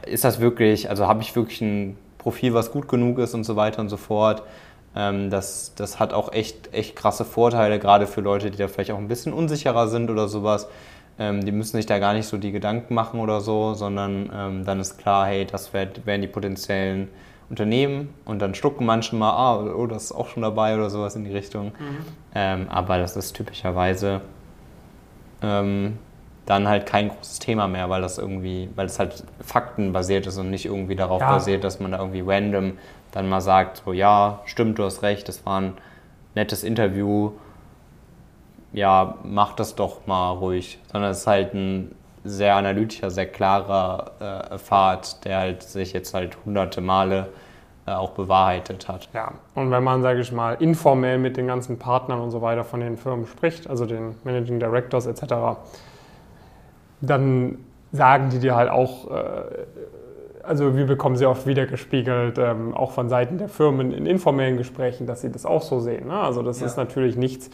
ist 0.07 0.25
das 0.25 0.40
wirklich, 0.40 0.88
also 0.88 1.07
habe 1.07 1.23
ich 1.23 1.37
wirklich 1.37 1.61
ein 1.61 1.99
Profil, 2.19 2.55
was 2.55 2.73
gut 2.73 2.88
genug 2.88 3.19
ist 3.19 3.35
und 3.35 3.45
so 3.45 3.57
weiter 3.57 3.81
und 3.81 3.88
so 3.88 3.97
fort. 3.97 4.43
Ähm, 4.95 5.31
das, 5.31 5.75
das 5.76 5.99
hat 5.99 6.12
auch 6.12 6.33
echt, 6.33 6.73
echt 6.73 6.97
krasse 6.97 7.25
Vorteile, 7.25 7.79
gerade 7.79 8.07
für 8.07 8.21
Leute, 8.21 8.50
die 8.50 8.59
da 8.59 8.69
vielleicht 8.69 8.90
auch 8.90 8.99
ein 8.99 9.09
bisschen 9.09 9.33
unsicherer 9.33 9.88
sind 9.88 10.11
oder 10.11 10.29
sowas. 10.29 10.69
Ähm, 11.19 11.45
die 11.45 11.52
müssen 11.52 11.76
sich 11.76 11.87
da 11.87 11.99
gar 11.99 12.14
nicht 12.14 12.26
so 12.26 12.38
die 12.38 12.52
Gedanken 12.52 12.95
machen 12.95 13.21
oder 13.21 13.40
so, 13.40 13.75
sondern 13.75 14.31
ähm, 14.35 14.64
dann 14.64 14.81
ist 14.81 14.99
klar, 14.99 15.26
hey, 15.26 15.47
das 15.47 15.73
wären 15.73 16.23
die 16.23 16.29
potenziellen 16.29 17.09
Unternehmen 17.50 18.14
und 18.25 18.40
dann 18.40 18.55
schlucken 18.55 18.87
manche 18.87 19.17
mal, 19.17 19.31
ah, 19.31 19.75
oh, 19.75 19.87
das 19.87 20.05
ist 20.05 20.12
auch 20.12 20.29
schon 20.29 20.43
dabei 20.43 20.75
oder 20.75 20.88
sowas 20.88 21.17
in 21.17 21.25
die 21.25 21.33
Richtung. 21.33 21.67
Mhm. 21.67 21.97
Ähm, 22.35 22.67
aber 22.71 22.99
das 22.99 23.17
ist 23.17 23.35
typischerweise 23.35 24.21
dann 26.50 26.66
halt 26.66 26.85
kein 26.85 27.09
großes 27.11 27.38
Thema 27.38 27.69
mehr, 27.69 27.88
weil 27.90 28.02
das 28.02 28.19
irgendwie, 28.19 28.69
weil 28.75 28.87
es 28.87 28.99
halt 28.99 29.23
faktenbasiert 29.40 30.26
ist 30.26 30.37
und 30.37 30.50
nicht 30.50 30.66
irgendwie 30.66 30.97
darauf 30.97 31.21
ja. 31.21 31.30
basiert, 31.30 31.62
dass 31.62 31.78
man 31.78 31.92
da 31.92 31.99
irgendwie 31.99 32.23
random 32.26 32.76
dann 33.12 33.28
mal 33.28 33.40
sagt, 33.40 33.83
so 33.85 33.92
ja, 33.92 34.40
stimmt, 34.47 34.78
du 34.80 34.85
hast 34.85 35.02
recht, 35.02 35.28
das 35.28 35.47
war 35.47 35.61
ein 35.61 35.75
nettes 36.35 36.64
Interview, 36.64 37.30
ja, 38.73 39.14
mach 39.23 39.54
das 39.54 39.76
doch 39.76 40.09
mal 40.09 40.33
ruhig, 40.33 40.80
sondern 40.90 41.12
es 41.12 41.21
ist 41.21 41.26
halt 41.28 41.54
ein 41.54 41.95
sehr 42.25 42.57
analytischer, 42.57 43.11
sehr 43.11 43.26
klarer 43.26 44.50
äh, 44.50 44.59
Pfad, 44.59 45.25
der 45.25 45.38
halt 45.38 45.62
sich 45.62 45.92
jetzt 45.92 46.14
halt 46.14 46.37
hunderte 46.45 46.80
Male 46.80 47.28
äh, 47.87 47.92
auch 47.92 48.11
bewahrheitet 48.11 48.88
hat. 48.88 49.09
Ja, 49.14 49.33
und 49.54 49.71
wenn 49.71 49.85
man, 49.85 50.02
sage 50.02 50.21
ich 50.21 50.33
mal, 50.33 50.54
informell 50.54 51.19
mit 51.19 51.37
den 51.37 51.47
ganzen 51.47 51.78
Partnern 51.78 52.21
und 52.21 52.33
so 52.33 52.42
weiter 52.42 52.64
von 52.64 52.80
den 52.80 52.97
Firmen 52.97 53.26
spricht, 53.26 53.71
also 53.71 53.87
den 53.87 54.16
Managing 54.25 54.59
Directors 54.59 55.07
etc., 55.07 55.59
dann 57.00 57.59
sagen 57.92 58.30
die 58.30 58.38
dir 58.38 58.54
halt 58.54 58.71
auch, 58.71 59.11
äh, 59.11 59.42
also 60.42 60.76
wir 60.76 60.87
bekommen 60.87 61.16
sehr 61.16 61.30
oft 61.30 61.47
wiedergespiegelt, 61.47 62.38
ähm, 62.38 62.75
auch 62.75 62.92
von 62.92 63.09
Seiten 63.09 63.38
der 63.38 63.49
Firmen 63.49 63.92
in 63.92 64.07
informellen 64.07 64.57
Gesprächen, 64.57 65.07
dass 65.07 65.21
sie 65.21 65.30
das 65.30 65.47
auch 65.47 65.62
so 65.62 65.80
sehen. 65.80 66.09
Ne? 66.09 66.14
Also 66.14 66.42
das 66.42 66.61
ja. 66.61 66.66
ist 66.66 66.76
natürlich 66.76 67.16
nichts, 67.16 67.50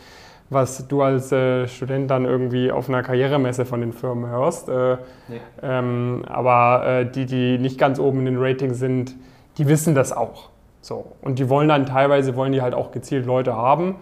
was 0.50 0.86
du 0.86 1.02
als 1.02 1.32
äh, 1.32 1.66
Student 1.66 2.10
dann 2.10 2.24
irgendwie 2.24 2.70
auf 2.70 2.88
einer 2.88 3.02
Karrieremesse 3.02 3.64
von 3.64 3.80
den 3.80 3.92
Firmen 3.92 4.30
hörst. 4.30 4.68
Äh, 4.68 4.98
nee. 5.28 5.40
ähm, 5.62 6.24
aber 6.26 6.86
äh, 6.86 7.10
die, 7.10 7.26
die 7.26 7.58
nicht 7.58 7.78
ganz 7.78 7.98
oben 7.98 8.20
in 8.20 8.26
den 8.26 8.38
Ratings 8.38 8.78
sind, 8.78 9.16
die 9.58 9.66
wissen 9.68 9.94
das 9.94 10.12
auch. 10.12 10.50
So. 10.80 11.12
Und 11.20 11.38
die 11.38 11.48
wollen 11.48 11.68
dann 11.68 11.86
teilweise, 11.86 12.36
wollen 12.36 12.52
die 12.52 12.62
halt 12.62 12.74
auch 12.74 12.92
gezielt 12.92 13.26
Leute 13.26 13.56
haben, 13.56 13.96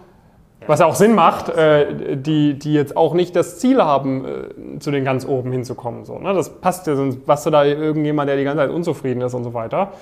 was 0.67 0.81
auch 0.81 0.95
Sinn 0.95 1.15
macht, 1.15 1.49
äh, 1.49 2.17
die, 2.17 2.59
die 2.59 2.75
jetzt 2.75 2.97
auch 2.97 3.15
nicht 3.15 3.37
das 3.37 3.59
Ziel 3.59 3.83
haben, 3.83 4.25
äh, 4.25 4.79
zu 4.79 4.91
den 4.91 5.05
ganz 5.05 5.27
oben 5.27 5.53
hinzukommen. 5.53 6.05
So, 6.05 6.19
ne? 6.19 6.33
Das 6.35 6.49
passt 6.49 6.87
ja, 6.87 6.97
sonst 6.97 7.21
was 7.27 7.45
du 7.45 7.51
da 7.51 7.65
irgendjemand, 7.65 8.29
der 8.29 8.37
die 8.37 8.45
ganze 8.45 8.59
Zeit 8.59 8.71
unzufrieden 8.71 9.21
ist 9.23 9.35
und 9.35 9.45
so 9.45 9.55
weiter. 9.55 9.93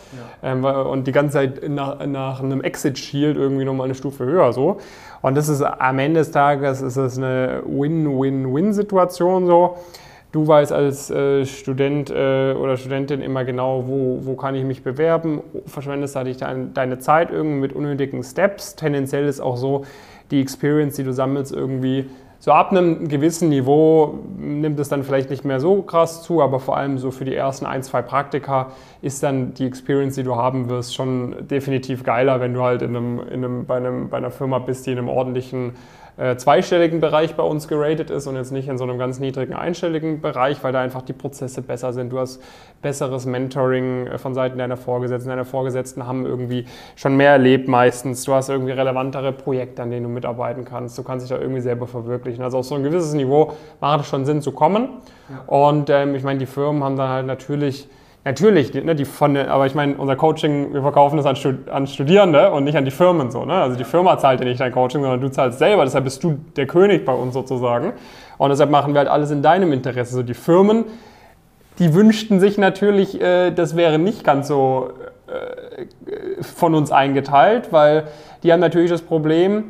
Ja. 0.42 0.52
Ähm, 0.52 0.64
und 0.64 1.07
die 1.07 1.12
ganze 1.12 1.35
Zeit 1.35 1.69
nach, 1.69 2.04
nach 2.07 2.42
einem 2.42 2.62
Exit-Shield 2.62 3.37
irgendwie 3.37 3.64
nochmal 3.64 3.87
eine 3.87 3.95
Stufe 3.95 4.25
höher. 4.25 4.52
So. 4.52 4.78
Und 5.21 5.37
das 5.37 5.49
ist 5.49 5.62
am 5.62 5.99
Ende 5.99 6.21
des 6.21 6.31
Tages 6.31 6.81
ist 6.81 6.97
es 6.97 7.19
eine 7.19 7.62
Win-Win-Win-Situation 7.66 9.47
so. 9.47 9.76
Du 10.33 10.49
weißt 10.49 10.73
als 10.73 11.11
äh, 11.11 11.45
Student 11.45 12.11
äh, 12.11 12.54
oder 12.54 12.78
Studentin 12.78 13.21
immer 13.21 13.45
genau, 13.45 13.85
wo, 13.87 14.21
wo 14.23 14.35
kann 14.35 14.54
ich 14.54 14.64
mich 14.64 14.83
bewerben, 14.83 15.42
verschwendest 15.66 16.16
da 16.16 16.25
nicht 16.25 16.40
dein, 16.40 16.73
deine 16.73 16.99
Zeit 16.99 17.31
irgendwie 17.31 17.61
mit 17.61 17.75
unnötigen 17.75 18.23
Steps. 18.23 18.75
Tendenziell 18.75 19.26
ist 19.26 19.40
auch 19.40 19.59
so, 19.59 19.85
die 20.32 20.40
Experience, 20.40 20.96
die 20.96 21.04
du 21.04 21.12
sammelst, 21.12 21.52
irgendwie 21.52 22.06
so 22.40 22.50
ab 22.50 22.72
einem 22.72 23.06
gewissen 23.06 23.50
Niveau 23.50 24.18
nimmt 24.36 24.80
es 24.80 24.88
dann 24.88 25.04
vielleicht 25.04 25.30
nicht 25.30 25.44
mehr 25.44 25.60
so 25.60 25.82
krass 25.82 26.24
zu, 26.24 26.42
aber 26.42 26.58
vor 26.58 26.76
allem 26.76 26.98
so 26.98 27.12
für 27.12 27.24
die 27.24 27.36
ersten 27.36 27.66
ein, 27.66 27.84
zwei 27.84 28.02
Praktika 28.02 28.72
ist 29.02 29.23
dann 29.23 29.52
die 29.54 29.66
Experience, 29.66 30.14
die 30.14 30.23
du 30.23 30.37
haben 30.37 30.71
wirst, 30.71 30.94
schon 30.94 31.49
definitiv 31.49 32.04
geiler, 32.04 32.40
wenn 32.40 32.54
du 32.54 32.62
halt 32.62 32.82
in 32.82 32.97
einem, 32.97 33.18
in 33.18 33.44
einem, 33.44 33.66
bei, 33.66 33.76
einem, 33.76 34.09
bei 34.09 34.16
einer 34.16 34.30
Firma 34.30 34.61
bist, 34.61 34.87
die 34.87 34.92
in 34.92 34.99
einem 34.99 35.09
ordentlichen 35.09 35.73
äh, 36.18 36.37
zweistelligen 36.37 37.00
Bereich 37.00 37.35
bei 37.35 37.42
uns 37.42 37.68
geratet 37.68 38.11
ist 38.11 38.26
und 38.26 38.37
jetzt 38.37 38.52
nicht 38.52 38.68
in 38.68 38.78
so 38.78 38.85
einem 38.85 38.99
ganz 38.99 39.18
niedrigen 39.18 39.54
einstelligen 39.54 40.21
Bereich, 40.21 40.62
weil 40.62 40.73
da 40.73 40.80
einfach 40.80 41.02
die 41.02 41.14
Prozesse 41.14 41.62
besser 41.62 41.92
sind. 41.92 42.12
Du 42.12 42.18
hast 42.21 42.40
besseres 42.80 43.26
Mentoring 43.26 44.06
äh, 44.06 44.18
von 44.18 44.35
Seiten 44.35 44.59
deiner 44.59 44.76
Vorgesetzten. 44.76 45.30
Deine 45.30 45.47
Vorgesetzten 45.47 46.06
haben 46.06 46.25
irgendwie 46.25 46.66
schon 46.94 47.16
mehr 47.16 47.30
erlebt 47.30 47.66
meistens. 47.66 48.25
Du 48.25 48.35
hast 48.35 48.50
irgendwie 48.50 48.73
relevantere 48.73 49.32
Projekte, 49.32 49.82
an 49.82 49.90
denen 49.90 50.04
du 50.04 50.11
mitarbeiten 50.11 50.64
kannst. 50.64 50.97
Du 50.97 51.02
kannst 51.02 51.25
dich 51.25 51.37
da 51.37 51.42
irgendwie 51.42 51.62
selber 51.62 51.87
verwirklichen. 51.87 52.44
Also 52.44 52.59
auf 52.59 52.66
so 52.66 52.75
ein 52.76 52.82
gewisses 52.82 53.14
Niveau 53.14 53.54
macht 53.80 54.02
es 54.02 54.06
schon 54.06 54.26
Sinn 54.26 54.42
zu 54.42 54.52
kommen. 54.52 54.88
Ja. 55.28 55.42
Und 55.47 55.88
ähm, 55.90 56.14
ich 56.14 56.23
meine, 56.23 56.38
die 56.38 56.47
Firmen 56.47 56.85
haben 56.85 56.97
dann 56.97 57.09
halt 57.09 57.26
natürlich 57.26 57.88
Natürlich, 58.25 58.73
ne, 58.73 58.95
die 58.95 59.05
von, 59.05 59.37
aber 59.37 59.67
ich 59.67 59.75
meine, 59.75 59.97
unser 59.97 60.14
Coaching, 60.14 60.73
wir 60.73 60.83
verkaufen 60.83 61.19
es 61.19 61.26
an, 61.26 61.35
Stud 61.35 61.69
an, 61.69 61.88
Studierende 61.88 62.52
und 62.52 62.62
nicht 62.62 62.76
an 62.76 62.85
die 62.85 62.93
Firmen 62.93 63.33
so. 63.33 63.45
Ne? 63.45 63.55
Also 63.55 63.76
die 63.76 63.85
Firma 63.85 64.17
zahlt 64.17 64.38
ja 64.38 64.47
nicht 64.47 64.61
dein 64.61 64.71
Coaching, 64.71 65.02
sondern 65.02 65.21
du 65.21 65.29
zahlst 65.29 65.59
selber. 65.59 65.83
Deshalb 65.85 66.05
bist 66.05 66.23
du 66.23 66.38
der 66.57 66.69
König 66.69 67.05
bei 67.05 67.12
uns 67.12 67.35
sozusagen. 67.35 67.95
Und 68.38 68.50
deshalb 68.50 68.71
machen 68.71 68.95
wir 68.95 69.00
halt 69.00 69.09
alles 69.09 69.33
in 69.33 69.43
deinem 69.43 69.73
Interesse. 69.73 70.14
So 70.14 70.23
die 70.23 70.35
Firmen, 70.35 70.85
die 71.81 71.95
wünschten 71.95 72.38
sich 72.38 72.59
natürlich, 72.59 73.21
äh, 73.21 73.50
das 73.50 73.75
wäre 73.75 73.99
nicht 73.99 74.23
ganz 74.23 74.47
so 74.47 74.93
äh, 75.26 76.43
von 76.43 76.76
uns 76.76 76.93
eingeteilt, 76.93 77.73
weil 77.73 78.04
die 78.45 78.52
haben 78.52 78.61
natürlich 78.61 78.91
das 78.91 79.02
Problem, 79.02 79.65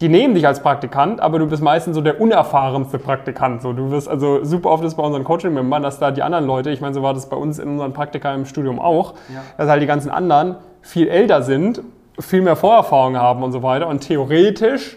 die 0.00 0.08
nehmen 0.08 0.34
dich 0.34 0.46
als 0.46 0.60
Praktikant, 0.60 1.20
aber 1.20 1.38
du 1.38 1.46
bist 1.46 1.62
meistens 1.62 1.94
so 1.94 2.00
der 2.00 2.20
unerfahrenste 2.20 2.98
Praktikant. 2.98 3.60
So, 3.60 3.74
du 3.74 3.90
wirst 3.90 4.08
also 4.08 4.42
super 4.44 4.70
oft 4.70 4.82
ist 4.82 4.94
bei 4.94 5.02
unseren 5.02 5.24
Coaching-Membern, 5.24 5.82
dass 5.82 5.98
da 5.98 6.10
die 6.10 6.22
anderen 6.22 6.46
Leute, 6.46 6.70
ich 6.70 6.80
meine, 6.80 6.94
so 6.94 7.02
war 7.02 7.12
das 7.12 7.28
bei 7.28 7.36
uns 7.36 7.58
in 7.58 7.68
unseren 7.68 7.92
Praktika 7.92 8.34
im 8.34 8.46
Studium 8.46 8.78
auch, 8.78 9.14
ja. 9.32 9.42
dass 9.58 9.68
halt 9.68 9.82
die 9.82 9.86
ganzen 9.86 10.10
anderen 10.10 10.56
viel 10.80 11.08
älter 11.08 11.42
sind, 11.42 11.82
viel 12.18 12.40
mehr 12.40 12.56
Vorerfahrung 12.56 13.16
haben 13.16 13.42
und 13.42 13.52
so 13.52 13.62
weiter 13.62 13.88
und 13.88 14.00
theoretisch 14.00 14.96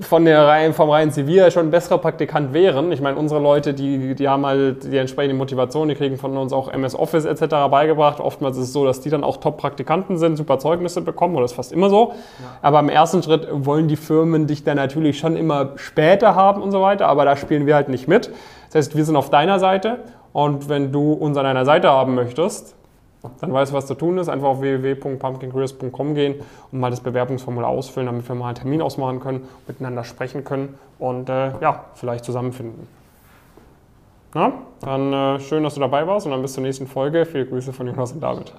von 0.00 0.24
der 0.24 0.46
rein, 0.46 0.72
vom 0.74 0.90
reinen 0.90 1.10
Zivil 1.10 1.50
schon 1.50 1.66
ein 1.66 1.70
besserer 1.70 1.98
Praktikant 1.98 2.52
wären. 2.52 2.92
Ich 2.92 3.00
meine, 3.00 3.16
unsere 3.16 3.40
Leute, 3.40 3.74
die, 3.74 4.14
die 4.14 4.28
haben 4.28 4.46
halt 4.46 4.84
die 4.84 4.96
entsprechende 4.96 5.34
Motivation, 5.34 5.88
die 5.88 5.94
kriegen 5.94 6.16
von 6.16 6.36
uns 6.36 6.52
auch 6.52 6.68
MS 6.72 6.94
Office 6.94 7.24
etc. 7.24 7.68
beigebracht. 7.70 8.20
Oftmals 8.20 8.56
ist 8.56 8.64
es 8.64 8.72
so, 8.72 8.84
dass 8.84 9.00
die 9.00 9.10
dann 9.10 9.24
auch 9.24 9.38
Top-Praktikanten 9.38 10.18
sind, 10.18 10.36
super 10.36 10.58
Zeugnisse 10.58 11.00
bekommen, 11.00 11.36
oder 11.36 11.44
ist 11.44 11.54
fast 11.54 11.72
immer 11.72 11.90
so. 11.90 12.12
Ja. 12.12 12.58
Aber 12.62 12.80
im 12.80 12.88
ersten 12.88 13.22
Schritt 13.22 13.48
wollen 13.50 13.88
die 13.88 13.96
Firmen 13.96 14.46
dich 14.46 14.64
dann 14.64 14.76
natürlich 14.76 15.18
schon 15.18 15.36
immer 15.36 15.72
später 15.76 16.34
haben 16.34 16.62
und 16.62 16.70
so 16.70 16.80
weiter, 16.80 17.08
aber 17.08 17.24
da 17.24 17.36
spielen 17.36 17.66
wir 17.66 17.74
halt 17.74 17.88
nicht 17.88 18.08
mit. 18.08 18.30
Das 18.66 18.74
heißt, 18.76 18.96
wir 18.96 19.04
sind 19.04 19.16
auf 19.16 19.30
deiner 19.30 19.58
Seite 19.58 19.98
und 20.32 20.68
wenn 20.68 20.92
du 20.92 21.12
uns 21.12 21.36
an 21.36 21.44
deiner 21.44 21.64
Seite 21.64 21.88
haben 21.88 22.14
möchtest, 22.14 22.77
dann 23.40 23.52
weißt 23.52 23.72
du, 23.72 23.76
was 23.76 23.86
zu 23.86 23.94
tun 23.94 24.18
ist. 24.18 24.28
Einfach 24.28 24.48
auf 24.48 24.60
www.pumpkincareers.com 24.60 26.14
gehen 26.14 26.36
und 26.70 26.80
mal 26.80 26.90
das 26.90 27.00
Bewerbungsformular 27.00 27.70
ausfüllen, 27.70 28.06
damit 28.06 28.28
wir 28.28 28.34
mal 28.34 28.48
einen 28.48 28.56
Termin 28.56 28.82
ausmachen 28.82 29.20
können, 29.20 29.48
miteinander 29.66 30.04
sprechen 30.04 30.44
können 30.44 30.78
und 30.98 31.28
äh, 31.28 31.52
ja, 31.60 31.84
vielleicht 31.94 32.24
zusammenfinden. 32.24 32.86
Na, 34.34 34.52
dann 34.80 35.12
äh, 35.12 35.40
schön, 35.40 35.64
dass 35.64 35.74
du 35.74 35.80
dabei 35.80 36.06
warst 36.06 36.26
und 36.26 36.32
dann 36.32 36.42
bis 36.42 36.52
zur 36.52 36.62
nächsten 36.62 36.86
Folge. 36.86 37.24
Viele 37.24 37.46
Grüße 37.46 37.72
von 37.72 37.86
Jonas 37.86 38.12
und 38.12 38.20
David. 38.20 38.52